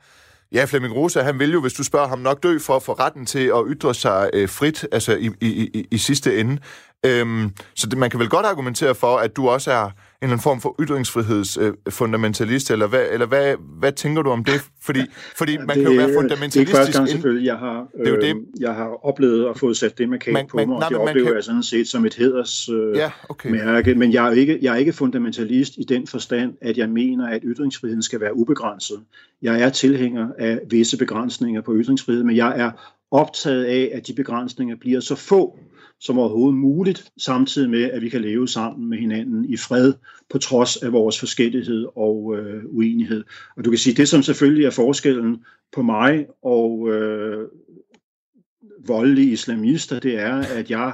[0.52, 2.92] Ja, Flemming Rosa, han vil jo, hvis du spørger ham, nok dø for at få
[2.92, 6.58] retten til at ytre sig øh, frit, altså i, i, i, i sidste ende.
[7.06, 9.90] Øhm, så det, man kan vel godt argumentere for, at du også er
[10.22, 14.44] en eller anden form for ytringsfrihedsfundamentalist, øh, eller, hvad, eller hvad, hvad tænker du om
[14.44, 14.60] det?
[14.82, 15.00] Fordi,
[15.36, 16.66] fordi man det, kan jo være fundamentalistisk...
[16.66, 18.28] Det er første gang selvfølgelig, jeg har, øh, det er det.
[18.28, 20.98] Øhm, jeg har oplevet at få sat det markat man, på man, mig, og det
[20.98, 21.34] oplever kan...
[21.34, 22.82] jeg sådan set som et hedersmærke.
[22.82, 23.50] Øh, ja, okay.
[23.50, 23.94] mærke.
[23.94, 27.40] Men jeg er, ikke, jeg er ikke fundamentalist i den forstand, at jeg mener, at
[27.44, 29.00] ytringsfriheden skal være ubegrænset.
[29.42, 32.70] Jeg er tilhænger af visse begrænsninger på ytringsfrihed, men jeg er
[33.16, 35.58] optaget af, at de begrænsninger bliver så få,
[36.00, 39.92] som overhovedet muligt, samtidig med, at vi kan leve sammen med hinanden i fred,
[40.30, 43.24] på trods af vores forskellighed og øh, uenighed.
[43.56, 47.48] Og du kan sige, det som selvfølgelig er forskellen på mig og øh,
[48.86, 50.92] voldelige islamister, det er, at jeg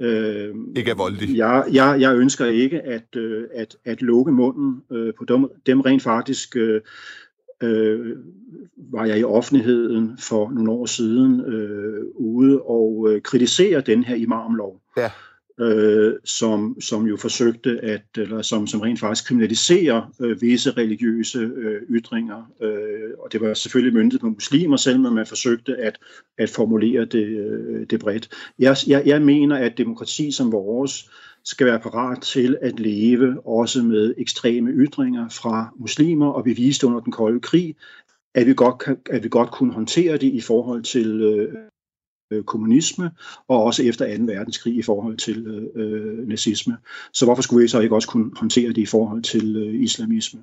[0.00, 1.36] Øh, ikke er voldelig.
[1.36, 5.80] Jeg, jeg, jeg ønsker ikke at, øh, at, at lukke munden øh, på dem, dem
[5.80, 6.80] rent faktisk øh,
[7.62, 8.16] øh,
[8.76, 14.14] var jeg i offentligheden for nogle år siden øh, ude og øh, kritisere den her
[14.14, 14.80] imamlov.
[14.96, 15.10] Ja.
[15.60, 21.38] Øh, som, som jo forsøgte at, eller som, som rent faktisk kriminaliserer øh, visse religiøse
[21.38, 22.52] øh, ytringer.
[22.62, 25.98] Øh, og det var selvfølgelig myndet på muslimer, selvom man forsøgte at,
[26.38, 28.28] at formulere det, øh, det bredt.
[28.58, 31.10] Jeg, jeg, jeg mener, at demokrati som vores
[31.46, 36.86] skal være parat til at leve også med ekstreme ytringer fra muslimer, og vi viste
[36.86, 37.76] under den kolde krig,
[38.34, 43.10] at vi godt, kan, at vi godt kunne håndtere det i forhold til øh, kommunisme,
[43.48, 44.24] og også efter 2.
[44.24, 46.76] verdenskrig i forhold til øh, nazisme.
[47.12, 50.40] Så hvorfor skulle vi så ikke også kunne håndtere det i forhold til øh, islamisme?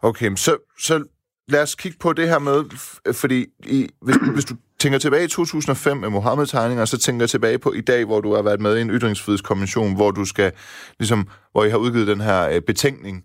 [0.00, 1.04] Okay, så, så
[1.48, 2.64] lad os kigge på det her med,
[3.12, 7.58] fordi i, hvis, hvis du tænker tilbage i 2005 med Mohammed-tegninger, så tænker jeg tilbage
[7.58, 10.52] på i dag, hvor du har været med i en ytringsfrihedskommission, hvor du skal,
[10.98, 13.24] ligesom, hvor I har udgivet den her øh, betænkning.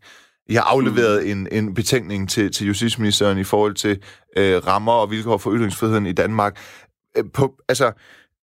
[0.49, 1.31] I har afleveret mm.
[1.31, 4.01] en, en betænkning til, til justitsministeren i forhold til
[4.37, 6.59] øh, rammer og vilkår for ytringsfriheden i Danmark.
[7.17, 7.85] Øh, på, altså,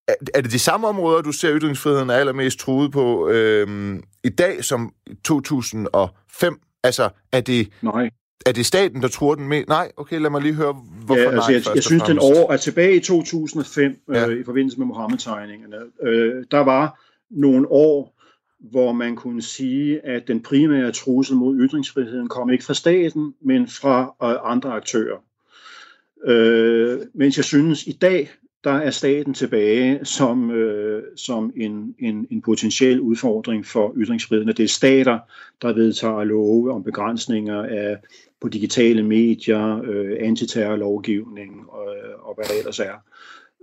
[0.08, 4.28] er, er det de samme områder, du ser ytringsfriheden er allermest truet på øh, i
[4.28, 4.92] dag som
[5.24, 6.60] 2005?
[6.84, 7.68] Altså, er det...
[7.82, 8.10] Nej
[8.46, 9.64] er det staten, der tror den med?
[9.68, 10.72] Nej, okay, lad mig lige høre,
[11.04, 14.28] hvorfor ja, altså, nej, jeg, jeg synes, den over, at tilbage i 2005, ja.
[14.28, 18.14] øh, i forbindelse med Mohammed-tegningerne, øh, der var nogle år,
[18.58, 23.68] hvor man kunne sige, at den primære trussel mod ytringsfriheden kom ikke fra staten, men
[23.68, 25.16] fra øh, andre aktører.
[26.26, 28.30] Øh, mens jeg synes, i dag
[28.64, 34.48] der er staten tilbage som, øh, som en, en, en potentiel udfordring for ytringsfriheden.
[34.48, 35.18] Det er stater,
[35.62, 37.96] der vedtager love om begrænsninger af,
[38.44, 41.86] på digitale medier, øh, antiterrorlovgivning og,
[42.20, 42.94] og hvad der ellers er.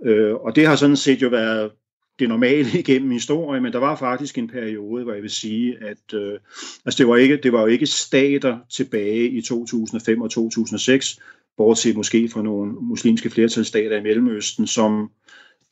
[0.04, 1.70] Øh, og det har sådan set jo været
[2.18, 6.14] det normale igennem historien, men der var faktisk en periode, hvor jeg vil sige, at
[6.14, 6.38] øh,
[6.84, 11.20] altså det, var ikke, det var jo ikke stater tilbage i 2005 og 2006,
[11.56, 15.10] bortset måske fra nogle muslimske flertalsstater i Mellemøsten, som,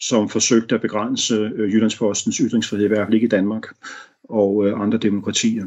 [0.01, 3.67] som forsøgte at begrænse øh, Jyllandspostens ytringsfrihed, i hvert fald ikke i Danmark
[4.25, 5.65] og øh, andre demokratier.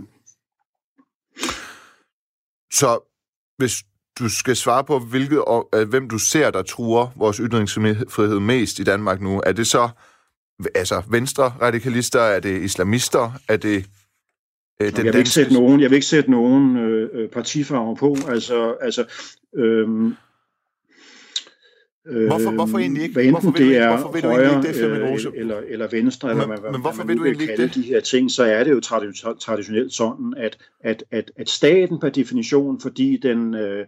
[2.74, 3.00] Så
[3.58, 3.84] hvis
[4.20, 5.44] du skal svare på, hvilket,
[5.76, 9.90] øh, hvem du ser, der truer vores ytringsfrihed mest i Danmark nu, er det så
[10.76, 13.86] altså venstre radikalister, er det islamister, er det
[14.82, 17.96] øh, den jeg vil ikke sætte nogen, jeg vil ikke sætte nogen øh, øh partifarver
[17.96, 18.18] på.
[18.28, 19.06] Altså, altså
[19.56, 20.16] øhm,
[22.06, 23.14] Hvorfor, hvorfor egentlig ikke?
[23.14, 26.60] Hvad enten hvorfor det er hvorfor højre ikke det, øh, eller, eller venstre, men, eller
[26.60, 27.76] hvad, men hvorfor hvad man vil du kalde det?
[27.76, 28.80] de her ting, så er det jo
[29.40, 33.86] traditionelt sådan, at, at, at, at staten per definition, fordi den, øh,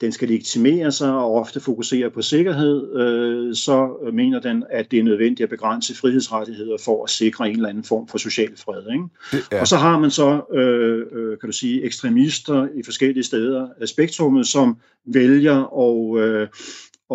[0.00, 4.98] den skal legitimere sig og ofte fokusere på sikkerhed, øh, så mener den, at det
[4.98, 8.82] er nødvendigt at begrænse frihedsrettigheder for at sikre en eller anden form for social fred.
[8.92, 9.04] Ikke?
[9.32, 9.60] Det, ja.
[9.60, 13.88] Og så har man så, øh, øh, kan du sige, ekstremister i forskellige steder af
[13.88, 16.48] spektrummet, som vælger at, øh,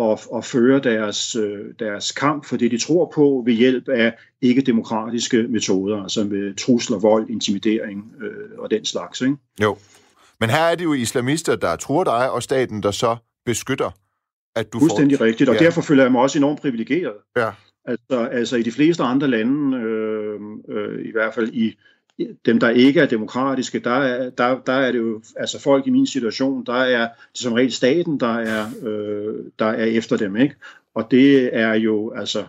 [0.00, 4.14] at, at føre deres, øh, deres kamp for det, de tror på, ved hjælp af
[4.42, 9.20] ikke-demokratiske metoder, altså med trusler, vold, intimidering øh, og den slags.
[9.20, 9.36] Ikke?
[9.62, 9.76] Jo.
[10.40, 13.90] Men her er det jo islamister, der tror dig, og staten, der så beskytter,
[14.56, 15.24] at du Fuldstændig får...
[15.24, 15.64] rigtigt, og ja.
[15.64, 17.14] derfor føler jeg mig også enormt privilegeret.
[17.36, 17.50] Ja.
[17.84, 21.78] Altså, altså i de fleste andre lande, øh, øh, i hvert fald i
[22.46, 25.90] dem, der ikke er demokratiske, der er, der, der er det jo, altså folk i
[25.90, 30.36] min situation, der er det som regel staten, der er, øh, der er efter dem,
[30.36, 30.54] ikke?
[30.94, 32.44] Og det er jo, altså,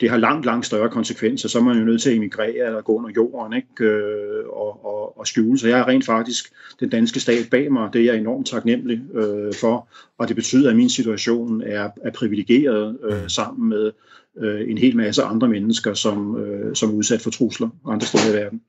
[0.00, 1.48] det har langt, langt større konsekvenser.
[1.48, 3.84] Så er man jo nødt til at emigrere eller gå under jorden ikke?
[3.84, 5.58] Øh, og, og, og skjule.
[5.58, 7.90] Så jeg er rent faktisk den danske stat bag mig.
[7.92, 9.88] Det er jeg enormt taknemmelig øh, for.
[10.18, 13.92] Og det betyder, at min situation er, er privilegeret øh, sammen med
[14.36, 18.38] øh, en hel masse andre mennesker, som, øh, som er udsat for trusler andre steder
[18.38, 18.62] i verden.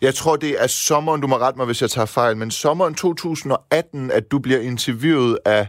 [0.00, 2.94] Jeg tror, det er sommeren, du må rette mig, hvis jeg tager fejl, men sommeren
[2.94, 5.68] 2018, at du bliver interviewet af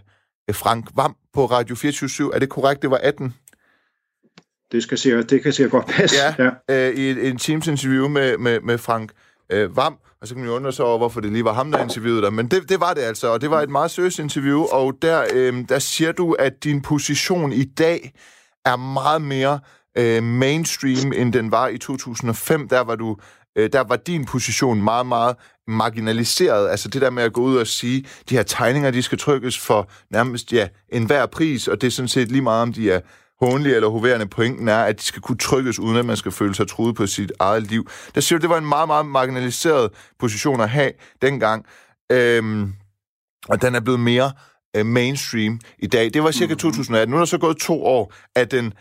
[0.51, 3.33] Frank Vam på Radio 24 Er det korrekt, det var 18?
[4.71, 6.15] Det, skal se, det kan sikkert godt passe.
[6.39, 6.89] Ja, ja.
[6.89, 9.11] Øh, i en Teams-interview med, med, med Frank
[9.49, 11.71] øh, Vam, og så kan man jo undre sig over, hvorfor det lige var ham,
[11.71, 12.33] der interviewede dig.
[12.33, 15.25] Men det, det var det altså, og det var et meget seriøst interview, og der,
[15.33, 18.13] øh, der siger du, at din position i dag
[18.65, 19.59] er meget mere
[19.97, 22.69] øh, mainstream, end den var i 2005.
[22.69, 23.17] Der var du
[23.57, 25.35] øh, der var din position meget, meget
[25.67, 26.69] marginaliseret.
[26.69, 29.59] Altså det der med at gå ud og sige, de her tegninger, de skal trykkes
[29.59, 32.99] for nærmest ja, enhver pris, og det er sådan set lige meget, om de er
[33.41, 34.25] hånlige eller hoverende.
[34.27, 37.07] Pointen er, at de skal kunne trykkes, uden at man skal føle sig truet på
[37.07, 37.89] sit eget liv.
[38.15, 41.65] Der siger du, det var en meget, meget marginaliseret position at have dengang.
[42.11, 42.73] Øhm,
[43.49, 44.31] og den er blevet mere
[44.75, 46.13] øh, mainstream i dag.
[46.13, 47.11] Det var cirka 2018.
[47.11, 48.73] Nu er der så gået to år, at den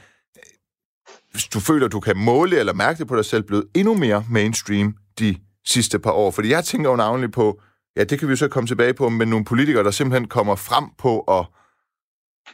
[1.31, 4.25] hvis du føler, du kan måle eller mærke det på dig selv, blevet endnu mere
[4.31, 5.37] mainstream de
[5.67, 6.31] sidste par år?
[6.31, 7.61] Fordi jeg tænker jo navnlig på,
[7.97, 10.57] ja, det kan vi jo så komme tilbage på, men nogle politikere, der simpelthen kommer
[10.57, 11.47] frem på at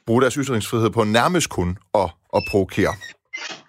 [0.06, 2.94] bruge deres ytringsfrihed på nærmest kun at, at provokere.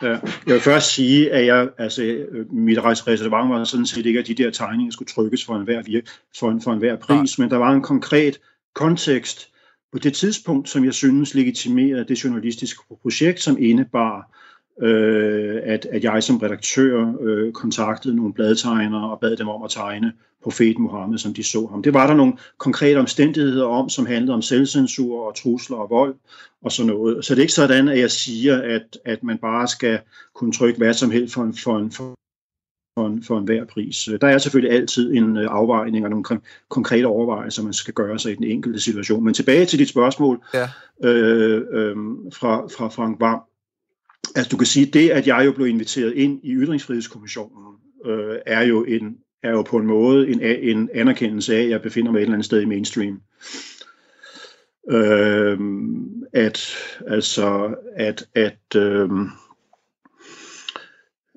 [0.01, 0.09] Ja,
[0.47, 4.33] jeg vil først sige, at jeg, altså, mit reservation var sådan set ikke, at de
[4.33, 6.01] der tegninger skulle trykkes for enhver,
[6.39, 7.43] for, en, for enhver pris, ja.
[7.43, 8.39] men der var en konkret
[8.75, 9.49] kontekst
[9.91, 14.31] på det tidspunkt, som jeg synes legitimerede det journalistiske projekt, som indebar
[14.81, 19.69] øh, at, at jeg som redaktør øh, kontaktede nogle bladtegnere og bad dem om at
[19.69, 21.83] tegne profet Muhammed, som de så ham.
[21.83, 26.15] Det var der nogle konkrete omstændigheder om, som handlede om selvcensur og trusler og vold
[26.63, 27.25] og sådan noget.
[27.25, 29.99] Så det er ikke sådan, at jeg siger, at, at man bare skal
[30.35, 32.15] kunne trykke hvad som helst for en, for en, for
[33.07, 34.09] en, for en hver pris.
[34.21, 38.31] Der er selvfølgelig altid en øh, afvejning og nogle konkrete overvejelser, man skal gøre sig
[38.31, 39.23] i den enkelte situation.
[39.23, 40.69] Men tilbage til dit spørgsmål ja.
[41.09, 41.95] øh, øh,
[42.33, 43.39] fra, fra Frank Vam.
[44.35, 48.61] Altså du kan sige, det at jeg jo blev inviteret ind i Ytringsfrihedskommissionen, øh, er,
[48.61, 52.19] jo en, er jo på en måde en, en anerkendelse af, at jeg befinder mig
[52.19, 53.21] et eller andet sted i mainstream.
[54.91, 55.59] Øh,
[56.33, 56.75] at
[57.07, 59.09] altså at, at øh,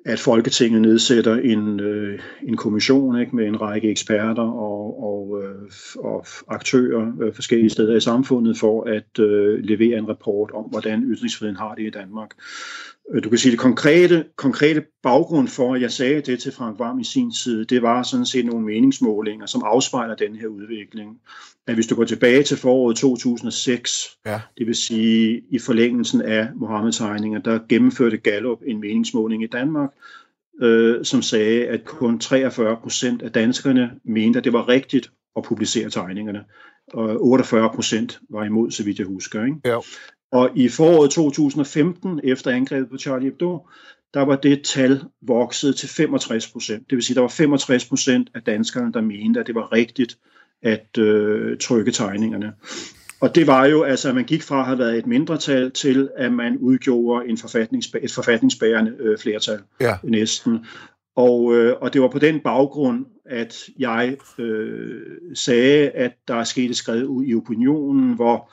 [0.09, 5.71] at Folketinget nedsætter en, øh, en kommission ikke, med en række eksperter og, og, øh,
[5.99, 11.03] og aktører øh, forskellige steder i samfundet for at øh, levere en rapport om, hvordan
[11.03, 12.31] ytringsfriheden har det i Danmark.
[13.15, 16.79] Øh, du kan sige, det konkrete, konkrete baggrund for, at jeg sagde det til Frank
[16.79, 21.21] Varm i sin tid, det var sådan set nogle meningsmålinger, som afspejler den her udvikling.
[21.67, 24.41] At hvis du går tilbage til foråret 2006, ja.
[24.59, 29.91] det vil sige i forlængelsen af Mohammed-tegninger, der gennemførte Gallup en meningsmåling i Danmark,
[30.63, 35.43] øh, som sagde, at kun 43 procent af danskerne mente, at det var rigtigt at
[35.43, 36.45] publicere tegningerne.
[36.95, 39.45] Og 48 procent var imod, så vidt jeg husker.
[39.45, 39.57] Ikke?
[39.65, 39.79] Ja.
[40.33, 43.67] Og i foråret 2015, efter angrebet på Charlie Hebdo,
[44.15, 46.91] der var det tal vokset til 65 procent.
[46.91, 50.19] Det vil sige, der var 65 procent af danskerne, der mente, at det var rigtigt
[50.63, 52.53] at øh, trykke tegningerne.
[53.21, 56.09] Og det var jo, altså, at man gik fra at have været et mindretal til,
[56.17, 59.97] at man udgjorde en forfatningsbær- et forfatningsbærende øh, flertal ja.
[60.03, 60.67] næsten.
[61.17, 65.01] Og, øh, og det var på den baggrund, at jeg øh,
[65.35, 68.53] sagde, at der er sket et skred ud i opinionen, hvor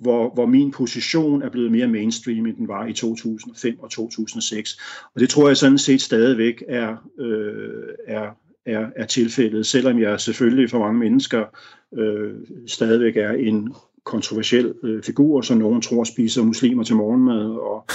[0.00, 4.80] hvor, hvor min position er blevet mere mainstream, end den var i 2005 og 2006.
[5.14, 8.28] Og det tror jeg sådan set stadigvæk er, øh, er,
[8.66, 11.44] er, er tilfældet, selvom jeg selvfølgelig for mange mennesker
[11.98, 12.34] øh,
[12.66, 17.86] stadigvæk er en kontroversiel øh, figur, som nogen tror spiser muslimer til morgenmad og,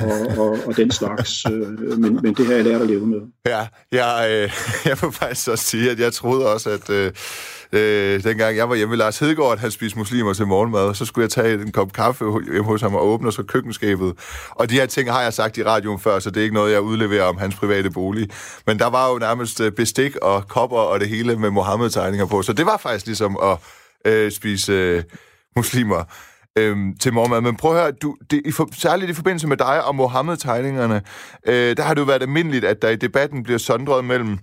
[0.00, 1.46] og, og, og den slags.
[1.46, 3.20] Øh, men, men det har jeg lært at leve med.
[3.46, 4.50] Ja, jeg, øh,
[4.90, 7.12] jeg må faktisk også sige, at jeg troede også, at øh,
[7.72, 11.04] øh, dengang jeg var hjemme ved Lars Hedegaard, at han spiste muslimer til morgenmad, så
[11.04, 14.14] skulle jeg tage en kop kaffe hjemme hos ham og åbne så køkkenskabet.
[14.50, 16.72] Og de her ting har jeg sagt i radioen før, så det er ikke noget,
[16.72, 18.30] jeg udleverer om hans private bolig.
[18.66, 22.42] Men der var jo nærmest øh, bestik og kopper og det hele med Mohammed-tegninger på,
[22.42, 23.58] så det var faktisk ligesom at
[24.12, 25.02] øh, spise øh,
[25.56, 26.04] muslimer
[26.58, 27.40] øhm, til morgenmad.
[27.40, 31.02] Men prøv at høre, du, det, i for, særligt i forbindelse med dig og Mohammed-tegningerne,
[31.46, 34.38] øh, der har det jo været almindeligt, at der i debatten bliver sondret mellem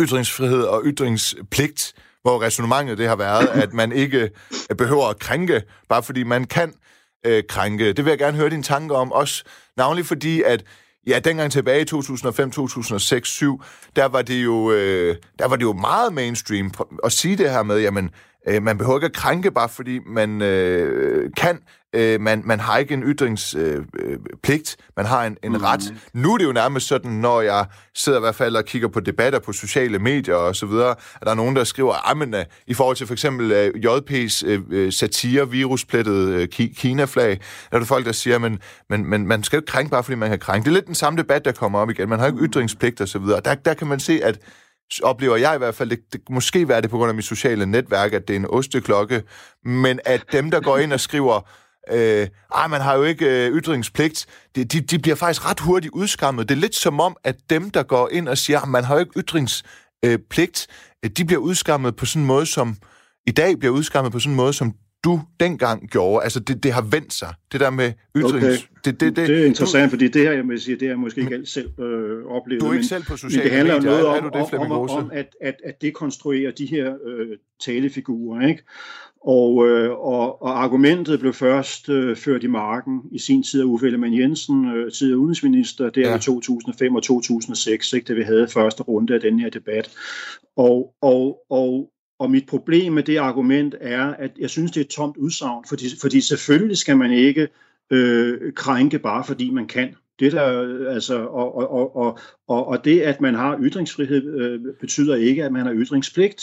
[0.00, 1.94] ytringsfrihed og ytringspligt
[2.24, 4.30] hvor resonemanget det har været, at man ikke
[4.70, 6.74] øh, behøver at krænke, bare fordi man kan
[7.26, 7.92] øh, krænke.
[7.92, 9.44] Det vil jeg gerne høre dine tanker om, også
[9.76, 10.64] navnlig fordi, at
[11.06, 13.62] Ja, dengang tilbage i 2005, 2006, 7,
[13.96, 16.70] der var det jo, øh, der var det jo meget mainstream
[17.04, 18.10] at sige det her med, jamen,
[18.48, 21.58] øh, man behøver ikke at krænke, bare fordi man øh, kan
[21.94, 25.58] øh, man, man har ikke en ytringspligt, øh, man har en, en mm.
[25.58, 25.94] ret.
[26.14, 29.00] Nu er det jo nærmest sådan, når jeg sidder i hvert fald og kigger på
[29.00, 32.44] debatter på sociale medier og så videre, at der er nogen, der skriver, at øh,
[32.66, 37.30] i forhold til for eksempel øh, JP's øh, øh, satire, virusplettet øh, Kina-flag,
[37.70, 38.58] der er der folk, der siger, men,
[38.90, 40.64] men, men man skal jo ikke krænke, bare fordi man kan krænke.
[40.64, 42.08] Det er lidt den samme debat, der kommer op igen.
[42.08, 42.44] Man har ikke mm.
[42.44, 43.40] ytringspligt og så videre.
[43.44, 44.38] Der, der kan man se, at
[45.02, 47.66] oplever jeg i hvert fald, det, det måske være det på grund af mit sociale
[47.66, 49.22] netværk, at det er en osteklokke,
[49.64, 51.48] men at dem, der går ind og skriver,
[51.92, 55.92] øh, ej, man har jo ikke øh, ytringspligt, de, de, de bliver faktisk ret hurtigt
[55.92, 56.48] udskammet.
[56.48, 59.00] Det er lidt som om, at dem, der går ind og siger, man har jo
[59.00, 60.66] ikke ytringspligt,
[61.04, 62.76] øh, de bliver udskammet på sådan en måde, som
[63.26, 66.24] i dag bliver udskammet på sådan en måde, som du dengang gjorde?
[66.24, 68.44] Altså, det, det har vendt sig, det der med ytrings...
[68.44, 68.56] Okay.
[68.84, 70.96] Det, det, det, det er interessant, du, fordi det her, jeg vil sige, det har
[70.96, 72.60] måske ikke selv øh, oplevet.
[72.60, 74.90] Du er ikke men, selv på sociale medier, det handler noget om, det, om, om,
[74.90, 77.26] om at, at, at dekonstruere de her øh,
[77.64, 78.62] talefigurer, ikke?
[79.26, 83.64] Og, øh, og, og argumentet blev først øh, ført i marken i sin tid af
[83.64, 86.16] Uffe Ellemann Jensen, øh, tidligere udenrigsminister, der ja.
[86.16, 89.90] i 2005 og 2006, ikke, da vi havde første runde af den her debat.
[90.56, 94.84] Og, og, og, og mit problem med det argument er, at jeg synes, det er
[94.84, 97.48] et tomt udsagn, fordi, fordi selvfølgelig skal man ikke
[97.90, 99.94] øh, krænke bare fordi man kan.
[100.18, 100.44] Det der,
[100.88, 105.52] altså, og, og, og, og, og det, at man har ytringsfrihed, øh, betyder ikke, at
[105.52, 106.42] man har ytringspligt.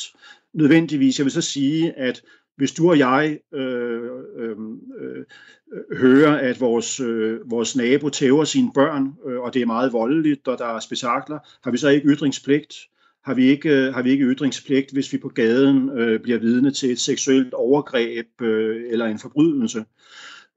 [0.53, 2.21] Nødvendigvis, jeg vil så sige, at
[2.61, 4.01] hvis du og jeg øh,
[4.37, 4.55] øh,
[5.01, 5.23] øh,
[5.97, 10.47] hører, at vores, øh, vores nabo tæver sine børn, øh, og det er meget voldeligt,
[10.47, 12.75] og der er spektakler, har vi så ikke ytringspligt?
[13.23, 16.71] har vi ikke, øh, har vi ikke ytringspligt, hvis vi på gaden øh, bliver vidne
[16.71, 19.85] til et seksuelt overgreb øh, eller en forbrydelse.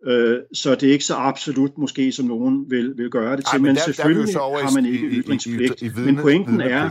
[0.07, 3.53] Øh, så det er ikke så absolut måske, som nogen vil, vil gøre det til,
[3.53, 5.83] Ej, men, men der, selvfølgelig der har man ikke i, ytringspligt.
[5.83, 6.91] I, i, i vidne, men pointen er,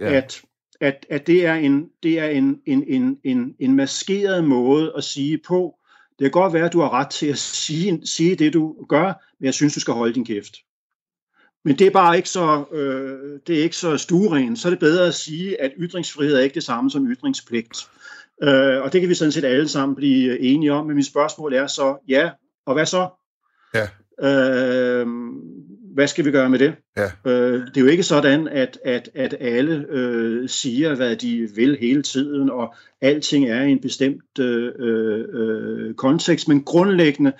[0.00, 0.12] ja.
[0.12, 0.42] at,
[0.84, 5.04] at, at det er, en, det er en, en, en, en, en maskeret måde at
[5.04, 5.78] sige på,
[6.18, 9.04] det kan godt være, at du har ret til at sige, sige det, du gør,
[9.38, 10.56] men jeg synes, du skal holde din kæft.
[11.64, 14.56] Men det er bare ikke så, øh, det er ikke så stueren.
[14.56, 17.78] Så er det bedre at sige, at ytringsfrihed er ikke det samme som ytringspligt.
[18.42, 20.86] Øh, og det kan vi sådan set alle sammen blive enige om.
[20.86, 22.30] Men mit spørgsmål er så, ja,
[22.66, 23.08] og hvad så?
[23.74, 23.88] Ja.
[24.28, 25.06] Øh,
[25.94, 26.74] hvad skal vi gøre med det?
[26.96, 27.10] Ja.
[27.26, 31.78] Øh, det er jo ikke sådan, at, at, at alle øh, siger, hvad de vil
[31.80, 37.32] hele tiden, og alting er i en bestemt øh, øh, kontekst, men grundlæggende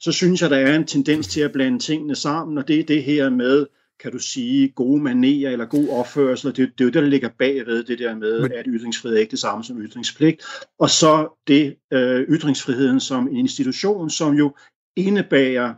[0.00, 2.84] så synes jeg, der er en tendens til at blande tingene sammen, og det er
[2.84, 3.66] det her med,
[4.00, 7.28] kan du sige, gode manerer eller god opførsel, det, det er jo det, der ligger
[7.38, 8.52] bagved det der med, Men...
[8.52, 10.44] at ytringsfrihed er ikke det samme som ytringspligt,
[10.78, 14.56] og så det øh, ytringsfriheden som en institution, som jo
[14.96, 15.74] indebærer,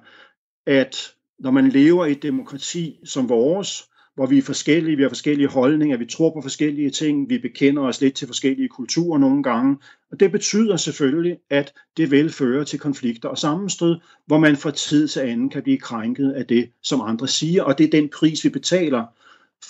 [0.67, 5.09] at når man lever i et demokrati som vores, hvor vi er forskellige, vi har
[5.09, 9.43] forskellige holdninger, vi tror på forskellige ting, vi bekender os lidt til forskellige kulturer nogle
[9.43, 9.77] gange.
[10.13, 14.71] Og det betyder selvfølgelig, at det vil føre til konflikter og sammenstød, hvor man fra
[14.71, 18.09] tid til anden kan blive krænket af det, som andre siger, og det er den
[18.09, 19.05] pris, vi betaler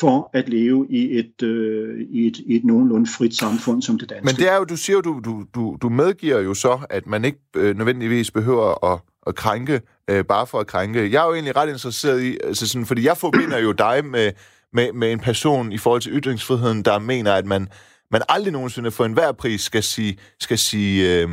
[0.00, 4.11] for at leve i et, øh, i et, i et nogenlunde frit samfund som det
[4.11, 4.24] danske.
[4.24, 7.07] Men det er jo, du siger jo, du, du, du, du medgiver jo så, at
[7.07, 11.12] man ikke øh, nødvendigvis behøver at at krænke, øh, bare for at krænke.
[11.12, 14.33] Jeg er jo egentlig ret interesseret i, altså sådan, fordi jeg forbinder jo dig med,
[14.73, 17.69] med, med en person i forhold til ytringsfriheden, der mener, at man,
[18.11, 21.29] man aldrig nogensinde for enhver pris skal sige, skal sige, øh,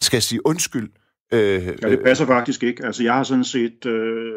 [0.00, 0.90] skal sige undskyld.
[1.32, 2.86] Øh, ja, det passer faktisk ikke.
[2.86, 3.86] Altså, jeg har sådan set...
[3.86, 4.32] Øh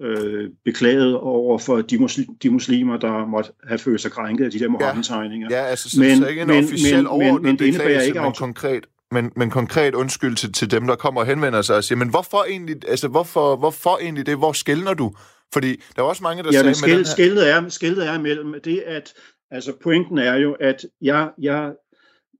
[0.00, 4.50] øh, beklaget over for de, muslim, de muslimer, der måtte have følt sig krænket af
[4.50, 5.48] de der Mohammed-tegninger.
[5.50, 8.20] Ja, altså så, men, så ikke en men, officiel men, men, men det indebærer ikke
[8.20, 11.84] men konkret men, men konkret undskyld til, til dem, der kommer og henvender sig og
[11.84, 14.36] siger, men hvorfor egentlig, altså, hvorfor, hvorfor egentlig det?
[14.36, 15.12] Hvor skældner du?
[15.52, 16.96] Fordi der er også mange, der ja, sagde...
[16.96, 19.14] Men skældet er, skældet er imellem det, at
[19.50, 21.72] altså, pointen er jo, at jeg, jeg,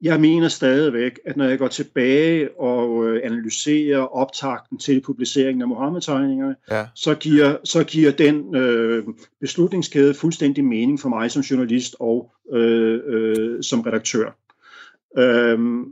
[0.02, 5.68] jeg mener stadigvæk, at når jeg går tilbage og øh, analyserer optakten til publiceringen af
[5.68, 6.86] Mohammed-tegningerne, ja.
[6.94, 9.04] så, giver, så giver den øh,
[9.40, 14.30] beslutningskæde fuldstændig mening for mig som journalist og øh, øh, som redaktør.
[15.18, 15.84] Øhm,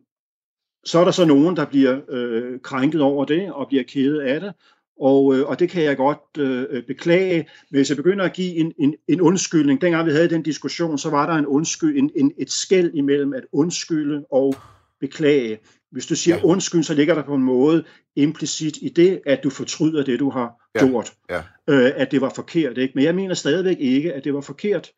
[0.86, 4.40] så er der så nogen, der bliver øh, krænket over det og bliver kede af
[4.40, 4.52] det,
[5.00, 7.48] og, øh, og det kan jeg godt øh, beklage.
[7.70, 10.98] Men hvis jeg begynder at give en, en, en undskyldning, dengang vi havde den diskussion,
[10.98, 14.54] så var der en undskyld, en, en, et skæld imellem at undskylde og
[15.00, 15.58] beklage.
[15.90, 16.42] Hvis du siger ja.
[16.44, 17.84] undskyld, så ligger der på en måde
[18.16, 20.86] implicit i det, at du fortryder det, du har ja.
[20.86, 21.12] gjort.
[21.30, 21.42] Ja.
[21.68, 22.78] Øh, at det var forkert.
[22.78, 22.92] Ikke?
[22.94, 24.92] Men jeg mener stadigvæk ikke, at det var forkert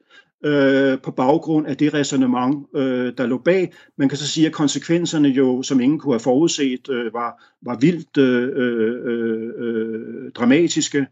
[0.45, 3.73] øh, på baggrund af det resonemang, øh, der lå bag.
[3.97, 7.79] Man kan så sige, at konsekvenserne jo, som ingen kunne have forudset, øh, var, var
[7.81, 11.07] vildt øh, øh, øh, dramatiske.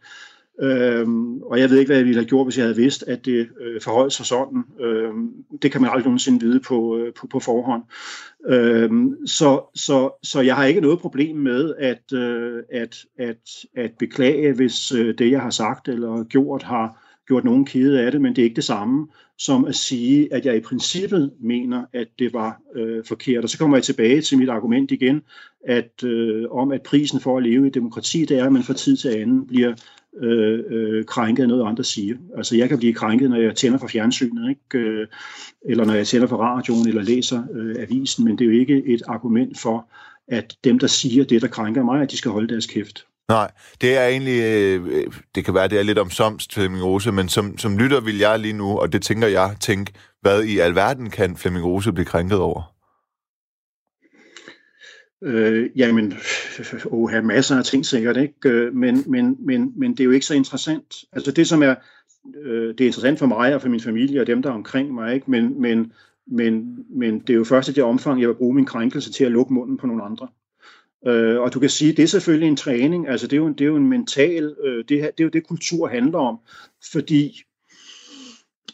[0.62, 3.24] Øhm, og jeg ved ikke, hvad jeg ville have gjort, hvis jeg havde vidst, at
[3.24, 4.64] det øh, forholdt sig sådan.
[4.80, 7.82] Øhm, det kan man aldrig nogensinde vide på, øh, på, på forhånd.
[8.48, 13.90] Øhm, så, så, så jeg har ikke noget problem med at, øh, at, at, at
[13.98, 18.20] beklage, hvis øh, det, jeg har sagt eller gjort, har gjort nogen kede af det,
[18.20, 19.06] men det er ikke det samme
[19.38, 23.44] som at sige, at jeg i princippet mener, at det var øh, forkert.
[23.44, 25.22] Og så kommer jeg tilbage til mit argument igen,
[25.66, 28.74] at øh, om at prisen for at leve i demokrati, det er, at man fra
[28.74, 29.74] tid til anden bliver
[30.22, 32.16] øh, øh, krænket af noget, andre siger.
[32.36, 34.86] Altså jeg kan blive krænket, når jeg tænder for fjernsynet, ikke?
[34.88, 35.06] Øh,
[35.64, 38.86] eller når jeg tænder for radioen, eller læser øh, avisen, men det er jo ikke
[38.86, 39.88] et argument for,
[40.28, 43.06] at dem, der siger det, der krænker mig, at de skal holde deres kæft.
[43.28, 43.50] Nej,
[43.80, 47.58] det er egentlig, øh, det kan være, det er lidt omsomst, Flemming Rose, men som,
[47.58, 51.36] som lytter vil jeg lige nu, og det tænker jeg, tænke, hvad i alverden kan
[51.36, 52.76] Flemming Rose blive krænket over?
[55.22, 56.14] Øh, jamen,
[56.86, 58.48] åh, have masser af ting sikkert, ikke?
[58.48, 60.94] Øh, men, men, men, men det er jo ikke så interessant.
[61.12, 61.74] Altså det, som er,
[62.44, 64.94] øh, det er interessant for mig og for min familie og dem, der er omkring
[64.94, 65.30] mig, ikke?
[65.30, 65.92] Men, men,
[66.26, 69.24] men, men det er jo først i det omfang, jeg vil bruge min krænkelse til
[69.24, 70.28] at lukke munden på nogle andre.
[71.06, 73.60] Øh, og du kan sige, det er selvfølgelig en træning, altså det er jo, det
[73.60, 76.38] er jo en mental, øh, det, her, det er jo det, kultur handler om,
[76.92, 77.42] fordi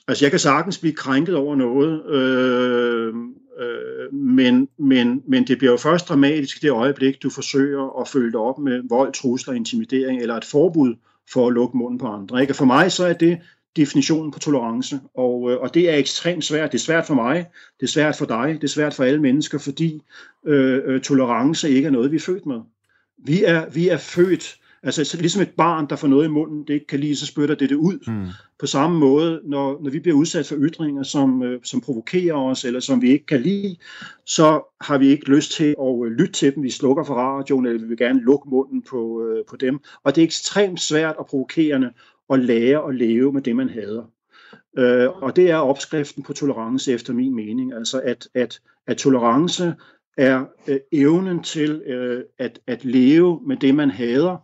[0.08, 3.14] altså jeg kan sagtens blive krænket over noget, øh,
[3.60, 8.08] øh, men, men, men det bliver jo først dramatisk i det øjeblik, du forsøger at
[8.08, 10.94] følge op med vold, trusler, intimidering eller et forbud
[11.32, 12.40] for at lukke munden på andre.
[12.42, 12.54] Ikke?
[12.54, 13.38] for mig så er det
[13.76, 16.72] definitionen på tolerance, og, øh, og det er ekstremt svært.
[16.72, 17.46] Det er svært for mig,
[17.80, 20.02] det er svært for dig, det er svært for alle mennesker, fordi
[20.46, 22.60] øh, øh, tolerance ikke er noget, vi er født med.
[23.18, 26.64] Vi er, vi er født, altså så ligesom et barn, der får noget i munden,
[26.66, 27.98] det ikke kan lide, så spytter det det ud.
[28.06, 28.26] Mm.
[28.60, 32.64] På samme måde, når, når vi bliver udsat for ytringer, som, øh, som provokerer os,
[32.64, 33.76] eller som vi ikke kan lide,
[34.26, 36.62] så har vi ikke lyst til at øh, lytte til dem.
[36.62, 39.78] Vi slukker for radioen, eller vi vil gerne lukke munden på, øh, på dem.
[40.04, 41.90] Og det er ekstremt svært og provokerende
[42.28, 44.04] og lære at leve med det, man hader.
[44.78, 47.74] Øh, og det er opskriften på tolerance efter min mening.
[47.74, 49.74] Altså at, at, at tolerance
[50.16, 54.36] er øh, evnen til øh, at, at leve med det, man hader,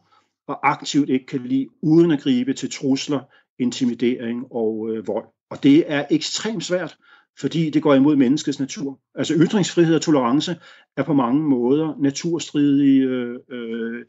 [0.47, 3.20] og aktivt ikke kan lide, uden at gribe til trusler,
[3.59, 5.24] intimidering og øh, vold.
[5.51, 6.97] Og det er ekstremt svært,
[7.41, 9.01] fordi det går imod menneskets natur.
[9.14, 10.57] Altså ytringsfrihed og tolerance
[10.97, 14.05] er på mange måder naturstridige øh, øh,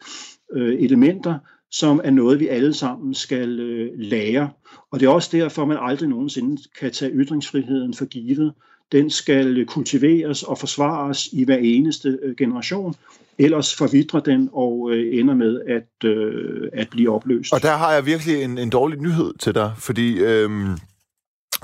[0.53, 1.39] øh elementer,
[1.71, 4.49] som er noget, vi alle sammen skal øh, lære.
[4.91, 8.53] Og det er også derfor, man aldrig nogensinde kan tage ytringsfriheden for givet.
[8.91, 12.95] Den skal kultiveres og forsvares i hver eneste øh, generation.
[13.37, 17.53] Ellers forvidrer den og øh, ender med at, øh, at blive opløst.
[17.53, 20.49] Og der har jeg virkelig en, en dårlig nyhed til dig, fordi øh,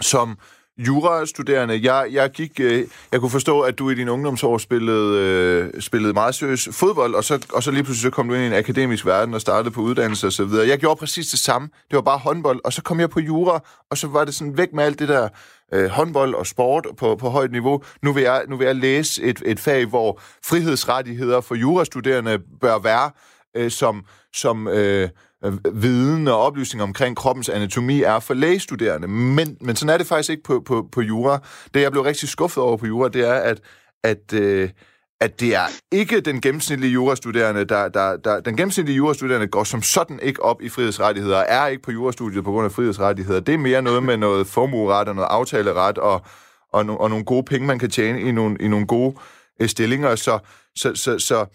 [0.02, 0.38] som
[0.78, 1.94] jurastuderende.
[1.94, 6.14] Jeg, jeg gik, øh, jeg kunne forstå, at du i din ungdomsår spillede, øh, spillede
[6.14, 8.54] meget seriøs fodbold, og så, og så lige pludselig så kom du ind i en
[8.54, 10.50] akademisk verden og startede på uddannelse osv.
[10.50, 10.66] så.
[10.68, 11.70] Jeg gjorde præcis det samme.
[11.90, 13.60] Det var bare håndbold, og så kom jeg på jura,
[13.92, 15.30] og så var det sådan væk med alt det der
[15.74, 17.84] øh, håndbold og sport på, på højt niveau.
[18.02, 22.80] Nu vil jeg, nu vil jeg læse et, et fag, hvor frihedsrettigheder for jurastuderende bør
[22.80, 23.12] være
[23.56, 25.10] øh, som, som øh,
[25.74, 29.08] viden og oplysning omkring kroppens anatomi er for lægestuderende.
[29.08, 31.40] Men, men sådan er det faktisk ikke på, på, på jura.
[31.74, 33.62] Det, jeg blev rigtig skuffet over på jura, det er, at,
[34.04, 34.70] at, øh,
[35.22, 39.82] at det er ikke den gennemsnitlige jurastuderende, der, der, der, den gennemsnitlige jurastuderende går som
[39.82, 43.40] sådan ikke op i frihedsrettigheder, er ikke på jurastudiet på grund af frihedsrettigheder.
[43.40, 46.22] Det er mere noget med noget formueret og noget aftaleret og,
[46.74, 49.16] og, no, og nogle gode penge, man kan tjene i nogle, i nogle gode
[49.62, 50.16] øh, stillinger.
[50.16, 50.40] Så,
[50.76, 51.46] så, så, så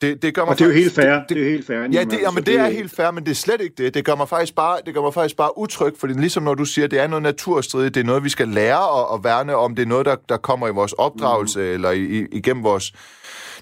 [0.00, 1.12] det, det gør mig og det er jo helt fair.
[1.12, 1.78] Det, det, det er helt fair.
[1.92, 3.94] Ja, det, jamen, det er helt fair, men det er slet ikke det.
[3.94, 6.64] Det gør mig faktisk bare, det gør mig faktisk bare utryg, fordi ligesom når du
[6.64, 9.74] siger, det er noget naturstridigt, det er noget, vi skal lære og, og værne om,
[9.74, 11.66] det er noget, der, der kommer i vores opdragelse mm.
[11.66, 12.92] eller i, i, igennem vores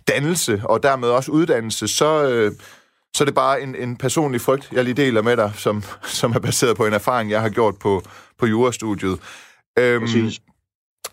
[0.09, 2.53] dannelse, og dermed også uddannelse, så, øh,
[3.15, 6.33] så er det bare en, en personlig frygt, jeg lige deler med dig, som, som
[6.33, 8.03] er baseret på en erfaring, jeg har gjort på,
[8.39, 9.19] på jurastudiet.
[9.79, 10.41] Øhm, Præcis.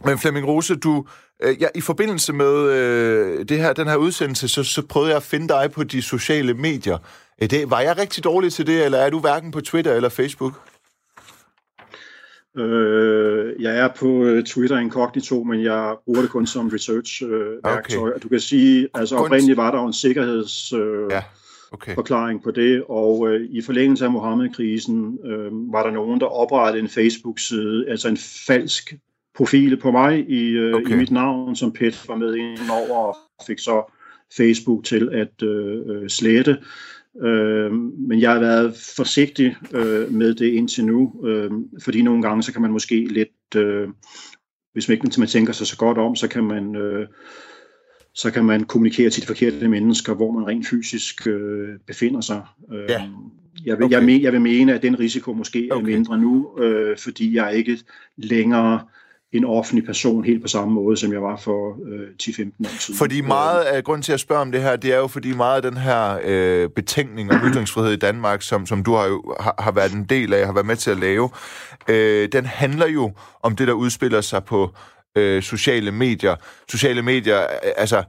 [0.05, 1.05] Men Flemming Rose, du,
[1.43, 5.17] øh, ja, i forbindelse med øh, det her, den her udsendelse, så, så prøvede jeg
[5.17, 6.97] at finde dig på de sociale medier.
[7.41, 10.09] Øh, det, var jeg rigtig dårlig til det, eller er du hverken på Twitter eller
[10.09, 10.53] Facebook?
[12.57, 18.09] Øh, jeg er på øh, Twitter incognito, men jeg bruger det kun som research-værktøj.
[18.09, 18.23] Øh, okay.
[18.23, 20.73] Du kan sige, altså oprindeligt var der en sikkerheds...
[20.73, 21.23] Øh, ja.
[21.71, 21.95] Okay.
[21.95, 26.83] forklaring på det, og øh, i forlængelse af Mohammed-krisen øh, var der nogen, der oprettede
[26.83, 28.17] en Facebook-side, altså en
[28.47, 28.93] falsk
[29.35, 30.93] profil på mig i, øh, okay.
[30.93, 33.17] i mit navn, som Pet var med ind over, og
[33.47, 33.93] fik så
[34.37, 36.57] Facebook til at øh, øh, slette.
[37.21, 37.71] Øh,
[38.09, 41.51] men jeg har været forsigtig øh, med det indtil nu, øh,
[41.83, 43.87] fordi nogle gange så kan man måske lidt, øh,
[44.73, 47.07] hvis man ikke man tænker sig så godt om, så kan man øh,
[48.15, 52.41] så kan man kommunikere til de forkerte mennesker, hvor man rent fysisk øh, befinder sig.
[52.73, 53.09] Øh, ja.
[53.65, 54.13] Jeg vil, okay.
[54.13, 55.85] jeg, jeg vil mene, at den risiko måske er okay.
[55.85, 57.79] mindre nu, øh, fordi jeg ikke
[58.17, 58.79] længere
[59.33, 62.97] en offentlig person helt på samme måde, som jeg var for øh, 10-15 år siden.
[62.97, 65.65] Fordi meget af grund til at spørge om det her, det er jo fordi meget
[65.65, 69.55] af den her øh, betænkning om ytringsfrihed i Danmark, som, som du har jo har,
[69.59, 71.29] har været en del af, har været med til at lave,
[71.87, 73.11] øh, den handler jo
[73.43, 74.69] om det, der udspiller sig på
[75.17, 76.35] øh, sociale medier.
[76.69, 78.03] Sociale medier, øh, altså,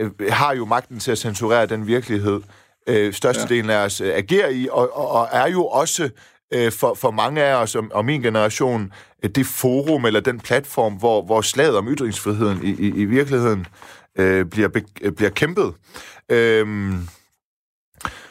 [0.00, 2.40] øh, har jo magten til at censurere den virkelighed,
[2.88, 3.80] øh, størstedelen ja.
[3.80, 6.10] af os øh, agerer i, og, og, og er jo også
[6.52, 8.92] øh, for, for mange af os og, og min generation
[9.24, 13.66] øh, det forum eller den platform, hvor, hvor slaget om ytringsfriheden i, i, i virkeligheden
[14.18, 14.82] øh, bliver, be,
[15.16, 15.74] bliver kæmpet.
[16.28, 16.66] Øh,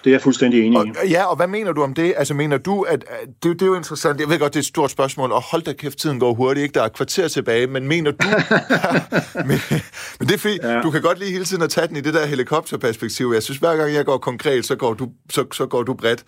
[0.04, 0.92] det er jeg fuldstændig enig i.
[1.02, 2.14] Og, ja, og hvad mener du om det?
[2.18, 4.62] Altså, mener du, at, at det, det er jo interessant, jeg ved godt, det er
[4.62, 6.74] et stort spørgsmål, og hold da kæft, tiden går hurtigt, ikke?
[6.74, 8.28] Der er et kvarter tilbage, men mener du...
[9.50, 9.60] men,
[10.20, 10.82] men det er fordi, ja.
[10.82, 13.32] du kan godt lige hele tiden at tage den i det der helikopterperspektiv.
[13.34, 16.24] Jeg synes, hver gang jeg går konkret, så går du, så, så går du bredt.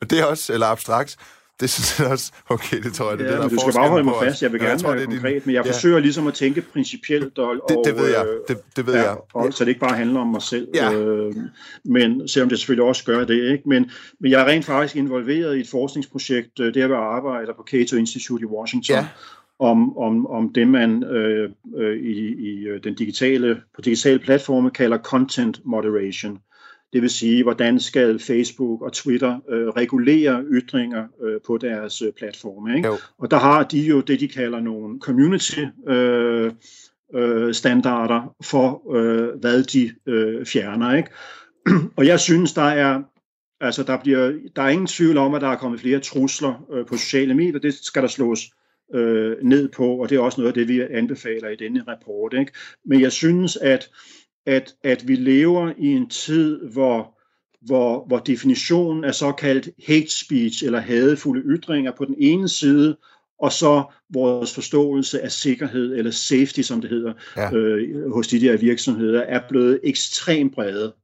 [0.00, 1.16] Og det er også, eller abstrakt,
[1.60, 3.88] det synes jeg også, okay, det tror jeg, det ja, det, der du skal bare
[3.88, 5.42] holde mig fast, jeg vil gerne ja, være konkret, din...
[5.44, 5.70] men jeg ja.
[5.70, 7.38] forsøger ligesom at tænke principielt.
[7.38, 9.16] Og, det, det ved jeg, øh, det, det ved ja, jeg.
[9.34, 10.92] Og, så det ikke bare handler om mig selv, ja.
[10.92, 11.34] øh,
[11.84, 13.68] men selvom det selvfølgelig også gør det, ikke?
[13.68, 13.90] Men,
[14.20, 17.96] men jeg er rent faktisk involveret i et forskningsprojekt, øh, der jeg arbejder på Cato
[17.96, 19.06] Institute i Washington, ja
[19.58, 24.98] om, om, om det, man øh, øh, i, i den digitale, på digitale platforme kalder
[24.98, 26.38] content moderation.
[26.92, 32.12] Det vil sige, hvordan skal Facebook og Twitter øh, regulere ytringer øh, på deres øh,
[32.12, 32.76] platforme.
[32.76, 32.90] Ikke?
[33.18, 36.52] Og der har de jo det, de kalder nogle community øh,
[37.14, 40.94] øh, standarder for, øh, hvad de øh, fjerner.
[40.96, 41.10] Ikke?
[41.98, 43.02] og jeg synes, der er
[43.60, 46.86] Altså, der, bliver, der er ingen tvivl om, at der er kommet flere trusler øh,
[46.86, 47.58] på sociale medier.
[47.58, 48.50] Det skal der slås
[48.94, 52.34] øh, ned på, og det er også noget af det, vi anbefaler i denne rapport.
[52.38, 52.52] Ikke?
[52.84, 53.90] Men jeg synes, at
[54.48, 57.18] at, at vi lever i en tid, hvor,
[57.60, 62.96] hvor, hvor definitionen af såkaldt hate speech eller hadefulde ytringer på den ene side,
[63.38, 67.54] og så vores forståelse af sikkerhed, eller safety, som det hedder, ja.
[67.54, 70.94] øh, hos de der virksomheder, er blevet ekstremt brede.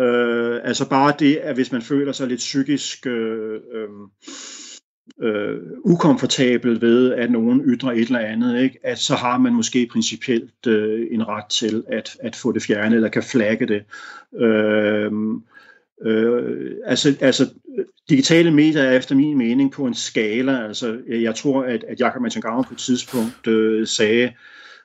[0.00, 3.88] Øh, altså bare det, at hvis man føler sig lidt psykisk øh, øh,
[5.22, 8.78] øh, ukomfortabel ved, at nogen ytrer et eller andet, ikke?
[8.82, 12.96] at så har man måske principielt øh, en ret til at, at få det fjernet,
[12.96, 13.82] eller kan flagge det.
[14.40, 15.12] Øh,
[16.02, 17.48] øh, altså, altså,
[18.08, 20.66] digitale medier er efter min mening på en skala.
[20.66, 24.32] Altså, jeg tror, at, at Jakob Mantangama på et tidspunkt øh, sagde,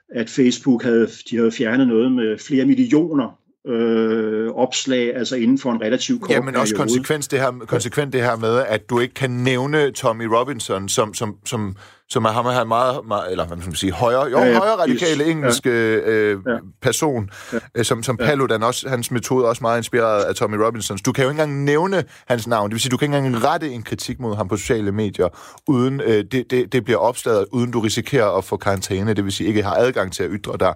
[0.10, 5.72] at Facebook havde, de havde fjernet noget med flere millioner øh, opslag, altså inden for
[5.72, 9.00] en relativt kort Ja, men også konsekvent det, her, konsekvent det her med, at du
[9.00, 11.76] ikke kan nævne Tommy Robinson som, som, som
[12.12, 14.58] som er ham er meget, meget, eller hvad man skal sige, højere, jo, ja, ja,
[14.58, 16.58] højere radikale engelske øh, ja.
[16.82, 17.58] person, ja.
[17.76, 18.26] Øh, som, som ja.
[18.26, 21.02] Paludan også, hans metode også meget inspireret af Tommy Robinsons.
[21.02, 23.46] Du kan jo ikke engang nævne hans navn, det vil sige, du kan ikke engang
[23.46, 25.28] rette en kritik mod ham på sociale medier,
[25.68, 29.34] uden øh, det, det, det bliver opslaget, uden du risikerer at få karantæne, det vil
[29.34, 30.74] sige, ikke har adgang til at ytre dig.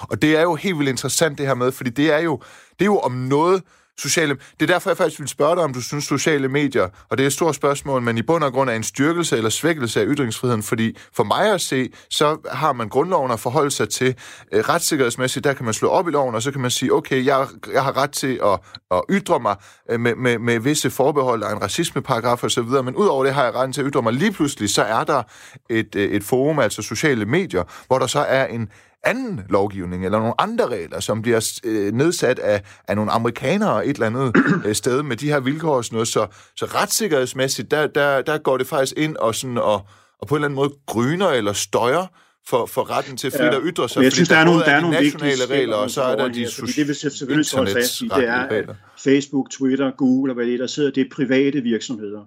[0.00, 2.40] Og det er jo helt vildt interessant det her med, fordi det er jo,
[2.78, 3.62] det er jo om noget,
[3.98, 4.34] sociale...
[4.60, 7.24] Det er derfor, jeg faktisk vil spørge dig, om du synes, sociale medier, og det
[7.24, 10.04] er et stort spørgsmål, men i bund og grund er en styrkelse eller svækkelse af
[10.08, 14.14] ytringsfriheden, fordi for mig at se, så har man grundloven at forholde sig til
[14.52, 17.24] øh, retssikkerhedsmæssigt, der kan man slå op i loven, og så kan man sige, okay,
[17.24, 19.56] jeg, jeg har ret til at, at ytre mig
[19.90, 23.34] øh, med, med, med visse forbehold, af en racismeparagraf og så videre, men udover det
[23.34, 24.12] har jeg retten til at ytre mig.
[24.12, 25.22] Lige pludselig, så er der
[25.70, 28.68] et, øh, et forum, altså sociale medier, hvor der så er en
[29.04, 33.94] anden lovgivning eller nogle andre regler, som bliver øh, nedsat af, af nogle amerikanere et
[33.94, 34.36] eller andet
[34.66, 36.08] øh, sted med de her vilkår og sådan noget.
[36.08, 36.26] Så,
[36.56, 39.86] så retssikkerhedsmæssigt, der, der, der går det faktisk ind og, sådan, og,
[40.18, 42.06] og på en eller anden måde gryner eller støjer
[42.48, 44.02] for, for retten til frit at ytre sig.
[44.02, 46.38] Jeg synes, der er nogle, der er nogle nationale regler, og så er der de
[46.38, 50.54] her, det vil selvfølgelig stå fast i, det er, Facebook, Twitter, Google og hvad det
[50.54, 52.20] er, der sidder, det er private virksomheder.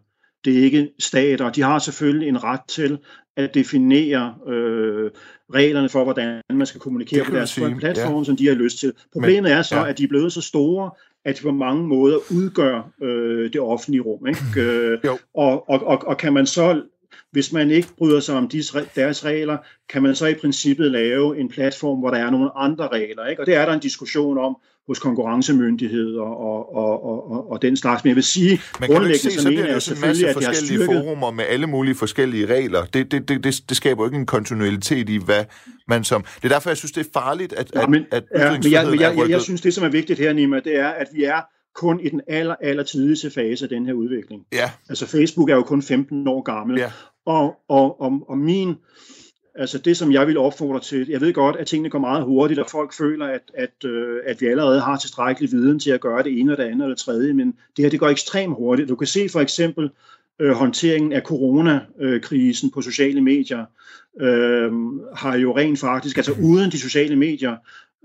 [0.45, 1.49] Det er ikke stater.
[1.49, 2.99] De har selvfølgelig en ret til
[3.37, 5.11] at definere øh,
[5.53, 8.23] reglerne for, hvordan man skal kommunikere på deres platform, ja.
[8.23, 8.93] som de har lyst til.
[9.13, 9.89] Problemet Men, er så, ja.
[9.89, 10.91] at de er blevet så store,
[11.25, 14.27] at de på mange måder udgør øh, det offentlige rum.
[14.27, 14.41] Ikke?
[14.61, 14.99] Øh,
[15.33, 16.81] og, og, og, og kan man så
[17.31, 18.49] hvis man ikke bryder sig om
[18.95, 19.57] deres regler,
[19.89, 23.27] kan man så i princippet lave en platform, hvor der er nogle andre regler.
[23.27, 23.41] Ikke?
[23.41, 24.57] Og det er der en diskussion om
[24.87, 28.03] hos konkurrencemyndigheder og, og, og, og, og den slags.
[28.03, 30.85] Men jeg vil sige, Men grundlæggende se, så mener jeg selvfølgelig, at de har styrket...
[30.85, 32.85] forumer med alle mulige forskellige regler.
[32.85, 35.45] Det, det, det, det, det skaber jo ikke en kontinuitet i, hvad
[35.87, 36.23] man som...
[36.23, 38.71] Det er derfor, jeg synes, det er farligt, at, ja, men, at, at ja, men
[38.71, 41.07] jeg, men jeg, jeg, jeg synes, det, som er vigtigt her, Nima, det er, at
[41.13, 41.41] vi er
[41.75, 44.43] kun i den aller, aller tidligste fase af den her udvikling.
[44.53, 44.71] Ja.
[44.89, 46.91] Altså Facebook er jo kun 15 år gammel, ja.
[47.25, 48.75] og, og, og, og min
[49.55, 52.59] Altså det, som jeg vil opfordre til, jeg ved godt, at tingene går meget hurtigt,
[52.59, 56.23] og folk føler, at, at, øh, at vi allerede har tilstrækkelig viden til at gøre
[56.23, 58.89] det ene og det andet og det tredje, men det her det går ekstremt hurtigt.
[58.89, 59.89] Du kan se for eksempel
[60.39, 63.65] øh, håndteringen af coronakrisen på sociale medier,
[64.21, 64.71] øh,
[65.15, 67.55] har jo rent faktisk, altså uden de sociale medier,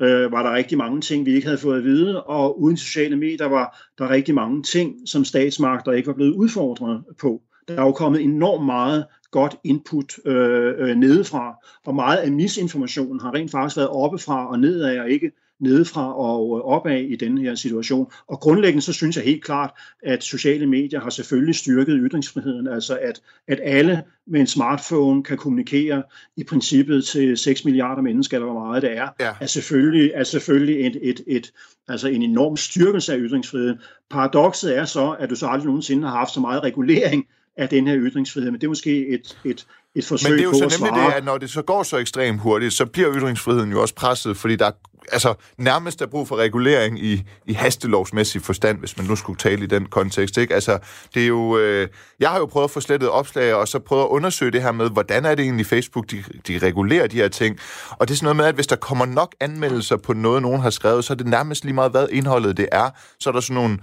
[0.02, 3.16] øh, var der rigtig mange ting, vi ikke havde fået at vide, og uden sociale
[3.16, 7.42] medier var der rigtig mange ting, som statsmagter ikke var blevet udfordret på.
[7.68, 11.54] Der er jo kommet enormt meget godt input øh, øh, nedefra,
[11.86, 16.64] og meget af misinformationen har rent faktisk været oppefra og nedad, og ikke nedefra og
[16.64, 18.10] opad i denne her situation.
[18.28, 19.70] Og grundlæggende så synes jeg helt klart,
[20.02, 25.36] at sociale medier har selvfølgelig styrket ytringsfriheden, altså at, at alle med en smartphone kan
[25.36, 26.02] kommunikere
[26.36, 29.32] i princippet til 6 milliarder mennesker, eller hvor meget det er, ja.
[29.40, 31.52] er selvfølgelig, er selvfølgelig et, et, et,
[31.88, 33.78] altså en enorm styrkelse af ytringsfriheden.
[34.10, 37.86] Paradokset er så, at du så aldrig nogensinde har haft så meget regulering af den
[37.86, 40.70] her ytringsfrihed, men det er måske et, et, et forsøg Men det er jo på
[40.70, 43.82] så nemlig det, at når det så går så ekstremt hurtigt, så bliver ytringsfriheden jo
[43.82, 44.70] også presset, fordi der
[45.12, 49.64] altså, nærmest er brug for regulering i, i hastelovsmæssig forstand, hvis man nu skulle tale
[49.64, 50.38] i den kontekst.
[50.38, 50.54] Ikke?
[50.54, 50.78] Altså,
[51.14, 51.88] det er jo, øh,
[52.20, 54.72] jeg har jo prøvet at få slettet opslag, og så prøvet at undersøge det her
[54.72, 57.58] med, hvordan er det egentlig Facebook, de, de regulerer de her ting.
[57.90, 60.60] Og det er sådan noget med, at hvis der kommer nok anmeldelser på noget, nogen
[60.60, 62.90] har skrevet, så er det nærmest lige meget, hvad indholdet det er.
[63.20, 63.78] Så er der sådan nogle...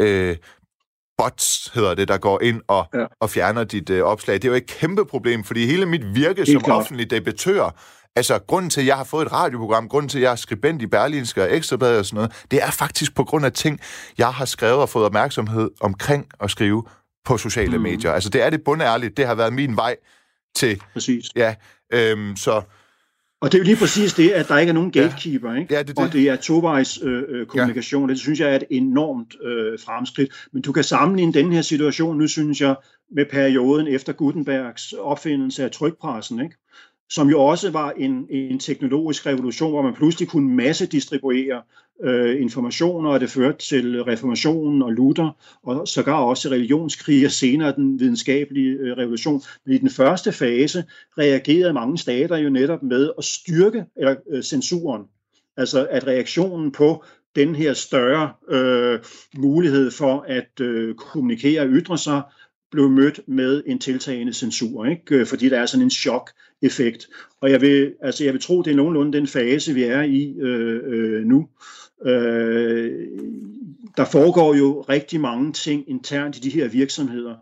[0.00, 0.36] Øh,
[1.18, 3.04] bots, hedder det, der går ind og, ja.
[3.20, 4.34] og fjerner dit øh, opslag.
[4.34, 6.78] Det er jo et kæmpe problem, fordi hele mit virke som klart.
[6.78, 7.74] offentlig debattør,
[8.16, 10.82] altså grunden til, at jeg har fået et radioprogram, grunden til, at jeg er skribent
[10.82, 13.80] i Berlinske og Ekstrabladet og sådan noget, det er faktisk på grund af ting,
[14.18, 16.84] jeg har skrevet og fået opmærksomhed omkring at skrive
[17.24, 17.82] på sociale mm.
[17.82, 18.12] medier.
[18.12, 19.96] Altså det er det bundærligt, det har været min vej
[20.56, 20.80] til...
[20.92, 21.24] Præcis.
[21.36, 21.54] Ja,
[21.92, 22.62] øhm, så...
[23.40, 25.60] Og det er jo lige præcis det, at der ikke er nogen gatekeeper, ja.
[25.60, 25.74] ikke?
[25.74, 25.98] Ja, det, det.
[25.98, 28.08] og det er tovejs øh, øh, kommunikation.
[28.08, 28.12] Ja.
[28.12, 30.46] Det synes jeg er et enormt øh, fremskridt.
[30.52, 32.76] Men du kan sammenligne den her situation, nu synes jeg,
[33.10, 36.56] med perioden efter Gutenbergs opfindelse af trykpressen, ikke?
[37.10, 41.62] Som jo også var en, en teknologisk revolution, hvor man pludselig kunne massedistribuere
[42.02, 47.74] øh, informationer, og det førte til reformationen og Luther, og sågar også religionskrig og senere
[47.76, 49.42] den videnskabelige øh, revolution.
[49.66, 50.84] Men i den første fase
[51.18, 55.02] reagerede mange stater jo netop med at styrke eller, øh, censuren.
[55.56, 57.04] Altså at reaktionen på
[57.36, 59.00] den her større øh,
[59.36, 62.22] mulighed for at øh, kommunikere og ytre sig,
[62.74, 65.16] blev mødt med en tiltagende censur, ikke?
[65.16, 67.08] Øh, fordi der er sådan en chok-effekt.
[67.40, 70.34] Og jeg vil, altså jeg vil tro, det er nogenlunde den fase, vi er i
[70.40, 71.48] øh, øh, nu.
[72.06, 72.92] Øh,
[73.96, 77.34] der foregår jo rigtig mange ting internt i de her virksomheder,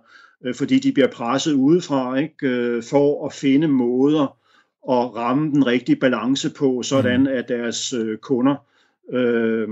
[0.45, 2.49] øh, fordi de bliver presset udefra ikke?
[2.49, 4.37] Øh, for at finde måder
[4.91, 7.27] at ramme den rigtige balance på, sådan mm.
[7.27, 8.55] at deres øh, kunder
[9.13, 9.69] øh,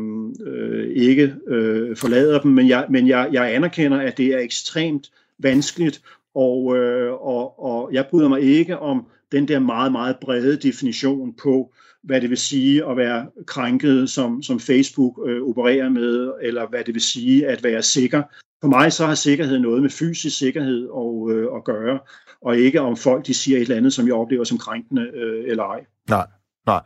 [0.47, 2.51] øh, ikke øh, forlader dem.
[2.51, 5.11] Men, jeg, men jeg, jeg anerkender, at det er ekstremt
[5.43, 6.03] vanskeligt,
[6.35, 11.35] og, øh, og, og jeg bryder mig ikke om den der meget, meget brede definition
[11.43, 11.73] på,
[12.03, 16.85] hvad det vil sige at være krænket, som, som Facebook øh, opererer med, eller hvad
[16.85, 18.23] det vil sige at være sikker.
[18.61, 21.99] For mig så har sikkerhed noget med fysisk sikkerhed og, øh, at gøre,
[22.43, 25.45] og ikke om folk de siger et eller andet, som jeg oplever som krænkende øh,
[25.47, 25.85] eller ej.
[26.09, 26.27] Nej,
[26.67, 26.83] nej.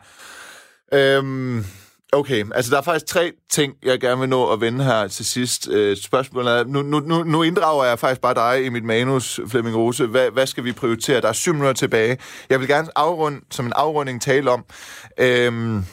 [0.92, 1.58] Øhm,
[2.14, 5.24] Okay, altså der er faktisk tre ting, jeg gerne vil nå at vende her til
[5.24, 5.68] sidst.
[5.68, 9.76] Øh, spørgsmålet er, nu, nu, nu, inddrager jeg faktisk bare dig i mit manus, Flemming
[9.76, 10.06] Rose.
[10.06, 11.20] Hvad, hvad skal vi prioritere?
[11.20, 12.18] Der er syv minutter tilbage.
[12.50, 14.64] Jeg vil gerne afrunde, som en afrunding tale om,
[15.18, 15.84] øhm,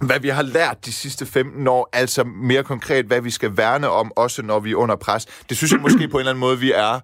[0.00, 3.88] hvad vi har lært de sidste 15 år, altså mere konkret, hvad vi skal værne
[3.88, 5.26] om, også når vi er under pres.
[5.48, 7.00] Det synes jeg måske på en eller anden måde, vi er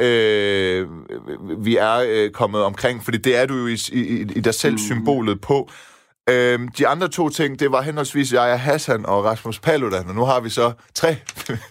[0.00, 0.86] øh,
[1.64, 4.78] vi er øh, kommet omkring, fordi det er du jo i, i, i dig selv
[4.78, 5.70] symbolet på.
[6.28, 10.24] Øhm, de andre to ting, det var henholdsvis jeg Hassan og Rasmus Paludan, og nu
[10.24, 11.16] har vi så tre,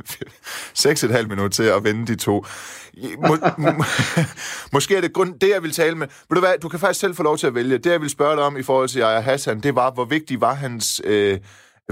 [0.74, 2.45] seks et halvt minut til at vende de to.
[3.28, 3.84] Må, må,
[4.74, 6.08] måske er det grund, det, jeg vil tale med...
[6.08, 7.78] Ved du hvad, du kan faktisk selv få lov til at vælge.
[7.78, 10.41] Det, jeg vil spørge dig om i forhold til jeg Hassan, det var, hvor vigtig
[10.41, 11.39] var hans øh,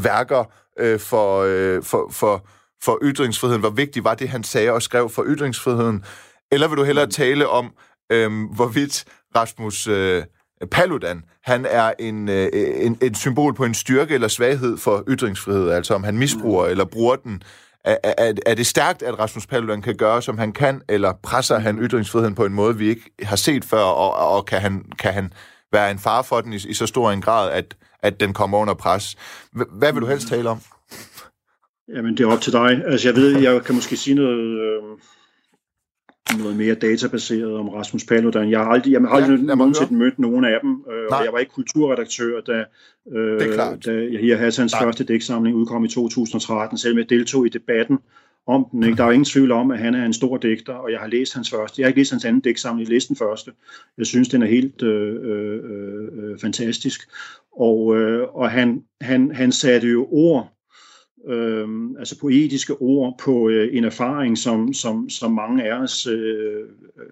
[0.02, 2.48] værker øh, for, øh, for, for,
[2.84, 3.62] for ytringsfriheden?
[3.62, 6.04] Hvor vigtig var det, han sagde og skrev for ytringsfriheden?
[6.52, 7.72] Eller vil du hellere tale om,
[8.12, 9.06] øh, hvorvidt
[9.36, 9.88] Rasmus...
[9.88, 10.24] Øh,
[10.72, 15.70] Paludan, han er en, øh, en, en symbol på en styrke eller svaghed for ytringsfrihed,
[15.70, 16.72] altså om han misbruger mm.
[16.72, 17.44] eller bruger den.
[17.86, 21.60] Er, er, er det stærkt, at Rasmus Paludan kan gøre, som han kan, eller presser
[21.60, 25.14] han ytringsfriheden på en måde, vi ikke har set før, og, og kan, han, kan
[25.14, 25.34] han
[25.72, 28.58] være en far for den i, i så stor en grad, at, at den kommer
[28.58, 29.16] under pres?
[29.72, 30.62] Hvad vil du helst tale om?
[31.96, 32.82] Jamen, det er op til dig.
[32.86, 34.60] Altså, jeg ved, jeg kan måske sige noget...
[34.60, 34.82] Øh
[36.40, 38.52] noget mere databaseret om Rasmus Paludan.
[38.52, 41.34] Jeg har aldrig, jeg har aldrig ja, nogensinde mødt nogen af dem, øh, og jeg
[41.34, 42.64] var ikke kulturredaktør, da,
[43.18, 43.40] øh,
[43.86, 44.84] da jeg Hassans Nej.
[44.84, 48.00] første dæksamling udkom i 2013, selvom jeg deltog i debatten
[48.48, 48.84] om den.
[48.84, 48.98] Ikke?
[48.98, 51.08] Der er jo ingen tvivl om, at han er en stor digter, og jeg har
[51.08, 51.82] læst hans første.
[51.82, 53.52] Jeg har ikke læst hans anden digtsamling, jeg har læst den første.
[53.98, 55.60] Jeg synes, den er helt øh, øh,
[56.14, 57.10] øh, fantastisk.
[57.60, 60.57] Og, øh, og han, han, han satte jo ord,
[61.28, 61.68] øh,
[62.00, 66.60] altså poetiske ord, på øh, en erfaring, som, som, som mange af os øh,
[66.98, 67.06] øh,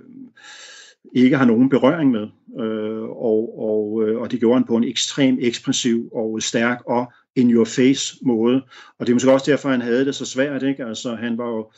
[1.14, 2.28] ikke har nogen berøring med.
[2.60, 7.12] Øh, og, og, øh, og det gjorde han på en ekstrem ekspressiv og stærk og
[7.36, 8.62] in your face måde.
[9.00, 10.64] Og det er måske også derfor, han havde det så svært.
[10.64, 10.86] Ikke?
[10.86, 11.72] Altså, han var jo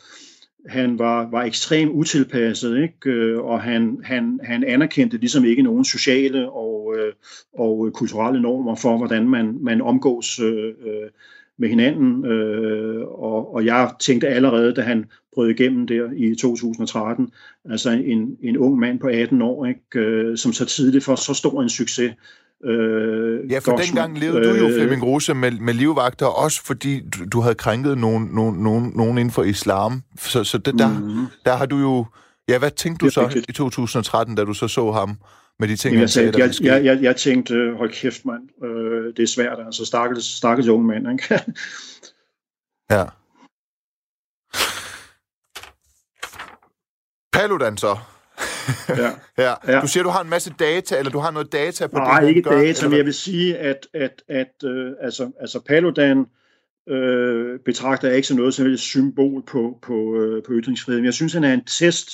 [0.66, 3.10] han var, var ekstremt utilpasset, ikke?
[3.10, 7.12] Øh, og han, han, han anerkendte ligesom ikke nogen sociale og, øh,
[7.52, 11.10] og kulturelle normer for, hvordan man, man omgås øh, øh
[11.58, 12.26] med hinanden.
[12.26, 15.04] Øh, og, og jeg tænkte allerede, da han
[15.34, 17.30] brød igennem der i 2013,
[17.70, 19.80] altså en, en ung mand på 18 år, ikke?
[19.94, 22.12] Øh, som så tidligt for så stor en succes,
[22.64, 26.62] Øh, ja, for Gossman, dengang levede du jo, øh, Flemming Rose, med, med livvagter, også
[26.64, 30.02] fordi du, du havde krænket nogen, nogen, nogen, nogen inden for islam.
[30.18, 31.26] Så, så det, der, mm-hmm.
[31.44, 32.06] der har du jo...
[32.48, 35.18] Ja, hvad tænkte du så i 2013, da du så så ham
[35.58, 39.22] med de ting, jeg, sagde, jeg, jeg, jeg, jeg tænkte, hold kæft mand, øh, det
[39.22, 41.34] er svært, altså stakkels, stakkels unge mand, ikke?
[42.94, 43.04] ja.
[47.32, 47.96] Paludan så,
[48.88, 49.10] ja.
[49.44, 49.54] ja.
[49.72, 49.80] ja.
[49.80, 52.22] Du siger, du har en masse data, eller du har noget data på Nej, det,
[52.22, 52.88] Nej, ikke gør, data, eller?
[52.88, 56.26] men jeg vil sige, at, at, at øh, altså, altså Paludan
[56.88, 61.00] øh, betragter jeg ikke som noget som et symbol på, på, øh, på ytringsfrihed.
[61.00, 62.10] Men jeg synes, han er en test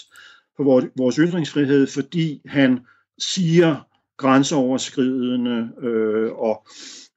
[0.56, 2.80] på vores, vores ytringsfrihed, fordi han
[3.18, 3.76] siger
[4.16, 6.66] grænseoverskridende øh, og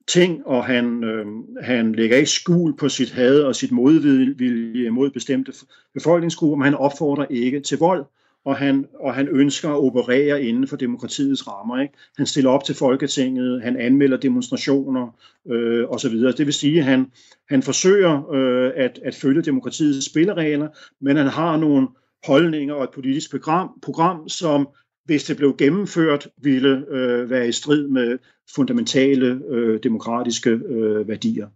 [0.08, 1.26] ting, og han, øh,
[1.62, 5.52] han lægger ikke skul på sit had og sit modvilje mod bestemte
[5.94, 8.04] befolkningsgrupper, men han opfordrer ikke til vold
[8.48, 11.80] og han, og han ønsker at operere inden for demokratiets rammer.
[11.80, 11.94] Ikke?
[12.16, 15.18] Han stiller op til Folketinget, han anmelder demonstrationer
[15.48, 16.12] øh, osv.
[16.12, 17.12] Det vil sige, at han,
[17.48, 20.68] han forsøger øh, at, at følge demokratiets spilleregler,
[21.00, 21.88] men han har nogle
[22.26, 24.68] holdninger og et politisk program, program som
[25.08, 28.18] hvis det blev gennemført, ville øh, være i strid med
[28.54, 31.46] fundamentale øh, demokratiske øh, værdier.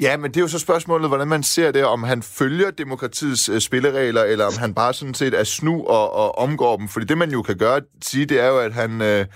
[0.00, 3.48] Ja, men det er jo så spørgsmålet, hvordan man ser det, om han følger demokratiets
[3.48, 6.88] øh, spilleregler, eller om han bare sådan set er snu og, og omgår dem.
[6.88, 9.02] Fordi det, man jo kan gøre, sige, det er jo, at han...
[9.02, 9.26] Øh,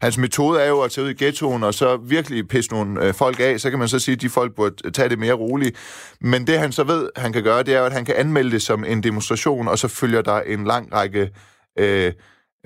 [0.00, 3.14] Hans metode er jo at tage ud i ghettoen og så virkelig pisse nogle øh,
[3.14, 3.60] folk af.
[3.60, 5.76] Så kan man så sige, at de folk burde tage det mere roligt.
[6.20, 8.50] Men det han så ved, han kan gøre, det er jo, at han kan anmelde
[8.50, 11.30] det som en demonstration, og så følger der en lang række
[11.78, 12.12] øh,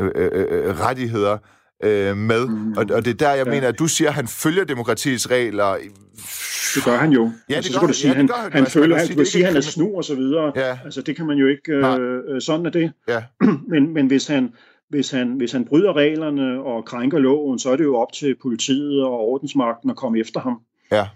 [0.00, 1.38] øh, øh, øh rettigheder
[1.84, 2.46] øh, med.
[2.48, 2.72] Mm.
[2.72, 3.52] Og, og det er der, jeg ja.
[3.52, 5.76] mener, at du siger, at han følger demokratiets regler.
[6.74, 7.30] Det gør han jo.
[7.50, 9.14] Ja, altså, det gør, så du sige, ja, han, han, han, altså, følger, han, du
[9.14, 10.52] kan sige, han er snu og så videre.
[10.56, 10.78] Ja.
[10.84, 12.92] Altså, det kan man jo ikke, øh, øh, sådan er det.
[13.08, 13.22] Ja.
[13.72, 14.52] men, men hvis han,
[14.90, 18.36] hvis han, hvis han bryder reglerne og krænker loven, så er det jo op til
[18.42, 20.60] politiet og ordensmagten at komme efter ham.
[20.92, 21.06] Ja.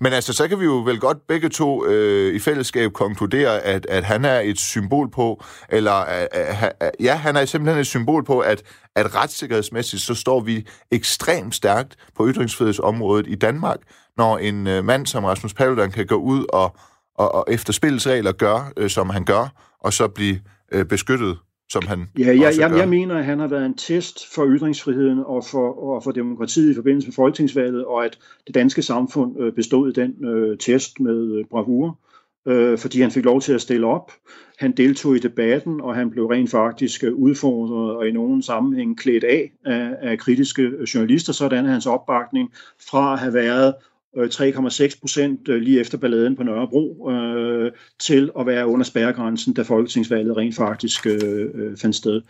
[0.00, 3.86] Men altså, så kan vi jo vel godt begge to øh, i fællesskab konkludere, at,
[3.86, 7.86] at han er et symbol på, eller øh, øh, øh, ja, han er simpelthen et
[7.86, 8.62] symbol på, at,
[8.96, 13.78] at retssikkerhedsmæssigt, så står vi ekstremt stærkt på ytringsfrihedsområdet i Danmark,
[14.16, 16.76] når en øh, mand som Rasmus Paludan kan gå ud og,
[17.18, 19.48] og, og efter spillets regler gøre, øh, som han gør,
[19.80, 20.40] og så blive
[20.72, 21.38] øh, beskyttet
[21.74, 25.18] som han ja, jeg, jeg, jeg mener, at han har været en test for ytringsfriheden
[25.26, 29.52] og for, og for demokratiet i forbindelse med folketingsvalget, og at det danske samfund øh,
[29.52, 31.98] bestod den øh, test med øh, bravur,
[32.46, 34.12] øh, fordi han fik lov til at stille op.
[34.58, 38.98] Han deltog i debatten, og han blev rent faktisk øh, udfordret og i nogen sammenhæng
[38.98, 42.52] klædt af af, af kritiske journalister, sådan er hans opbakning
[42.90, 43.74] fra at have været
[44.16, 49.62] 3,6 procent øh, lige efter balladen på Nørrebro, øh, til at være under spærregrænsen, da
[49.62, 52.22] folketingsvalget rent faktisk øh, øh, fandt sted.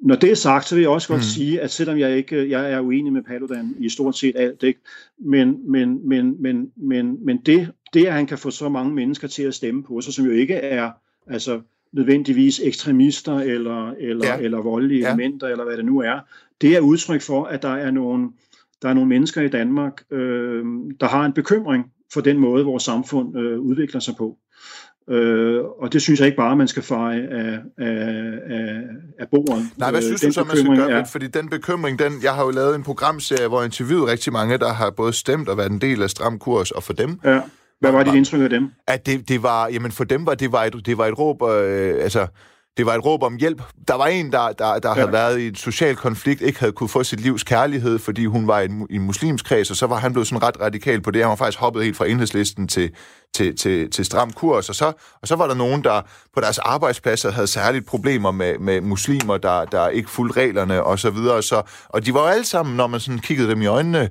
[0.00, 1.22] Når det er sagt, så vil jeg også godt mm.
[1.22, 4.80] sige, at selvom jeg ikke jeg er uenig med Paludan i stort set alt, ikke?
[5.18, 9.28] Men, men, men, men, men, men det, det, at han kan få så mange mennesker
[9.28, 10.90] til at stemme på sig, som jo ikke er
[11.26, 11.60] altså,
[11.92, 14.38] nødvendigvis ekstremister eller, eller, ja.
[14.38, 15.08] eller voldelige ja.
[15.08, 16.18] elementer, eller hvad det nu er,
[16.60, 18.30] det er udtryk for, at der er nogle,
[18.82, 20.64] der er nogle mennesker i Danmark, øh,
[21.00, 24.36] der har en bekymring for den måde, vores samfund øh, udvikler sig på.
[25.10, 28.82] Øh, og det synes jeg ikke bare, man skal feje af, af, af,
[29.18, 29.66] af bordet.
[29.76, 30.90] Nej, hvad øh, synes den du så, man skal gøre?
[30.90, 31.04] Er...
[31.04, 34.58] Fordi den bekymring, den, jeg har jo lavet en programserie, hvor jeg interviewet rigtig mange,
[34.58, 37.20] der har både stemt og været en del af Stram Kurs, og for dem...
[37.24, 37.40] Ja.
[37.80, 38.70] Hvad var dit indtryk af dem?
[38.86, 41.42] At det, det var, jamen for dem var det var et, det var et råb,
[41.42, 42.26] øh, altså
[42.78, 43.62] det var et råb om hjælp.
[43.88, 44.94] Der var en, der, der, der ja.
[44.94, 48.46] havde været i en social konflikt, ikke havde kunne få sit livs kærlighed, fordi hun
[48.46, 51.00] var i en, i en muslimsk kreds, og så var han blevet sådan ret radikal
[51.00, 51.22] på det.
[51.22, 52.90] Han var faktisk hoppet helt fra enhedslisten til,
[53.34, 56.02] til, til, til stram kurs, og så, og så var der nogen, der
[56.34, 60.98] på deres arbejdspladser havde særligt problemer med, med muslimer, der, der ikke fulgte reglerne og
[60.98, 61.42] så videre.
[61.42, 64.08] Så, og de var jo alle sammen, når man sådan kiggede dem i øjnene,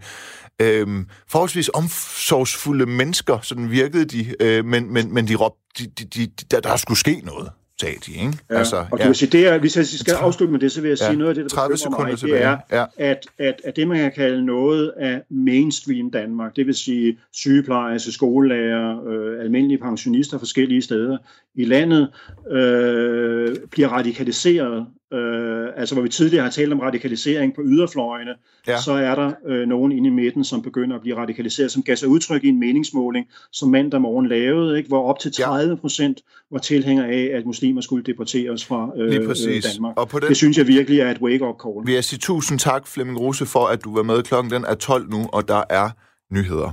[0.62, 6.06] øhm, forholdsvis omsorgsfulde mennesker, sådan virkede de, øh, men, men, men de råbte de, de,
[6.06, 7.50] de, der, der skulle ske noget
[7.82, 8.38] sagde de, ikke?
[8.50, 9.14] Ja, altså, og ja.
[9.14, 11.30] sige, det er, hvis jeg skal afslutte med det, så vil jeg sige, Ja, noget
[11.30, 12.38] af det, der 30 bekymrer sekunder mig, tilbage.
[12.40, 12.86] det er, Ja.
[12.98, 18.12] at, at, at det, man kan kalde noget af mainstream Danmark, det vil sige sygeplejersker,
[18.12, 21.18] skolelærer, øh, almindelige pensionister forskellige steder
[21.58, 22.10] i landet,
[22.52, 24.86] øh, bliver radikaliseret.
[25.14, 28.32] Øh, altså hvor vi tidligere har talt om radikalisering på yderfløjene,
[28.68, 28.72] Ja.
[28.72, 28.82] ja.
[28.82, 31.96] så er der øh, nogen inde i midten, som begynder at blive radikaliseret, som gav
[31.96, 35.44] sig udtryk i en meningsmåling, som mandag morgen lavede, ikke, hvor op til Ja.
[35.46, 39.94] 30 procent var tilhænger af, at muslimer skulle deporteres fra øh, øh, Danmark.
[39.98, 41.86] Og på den Det synes jeg virkelig er et wake-up call.
[41.88, 44.24] vil jeg sige tusind tak, Flemming Rose, for at du var med.
[44.24, 45.90] Klokken den er 12 nu, og der er
[46.34, 46.72] nyheder.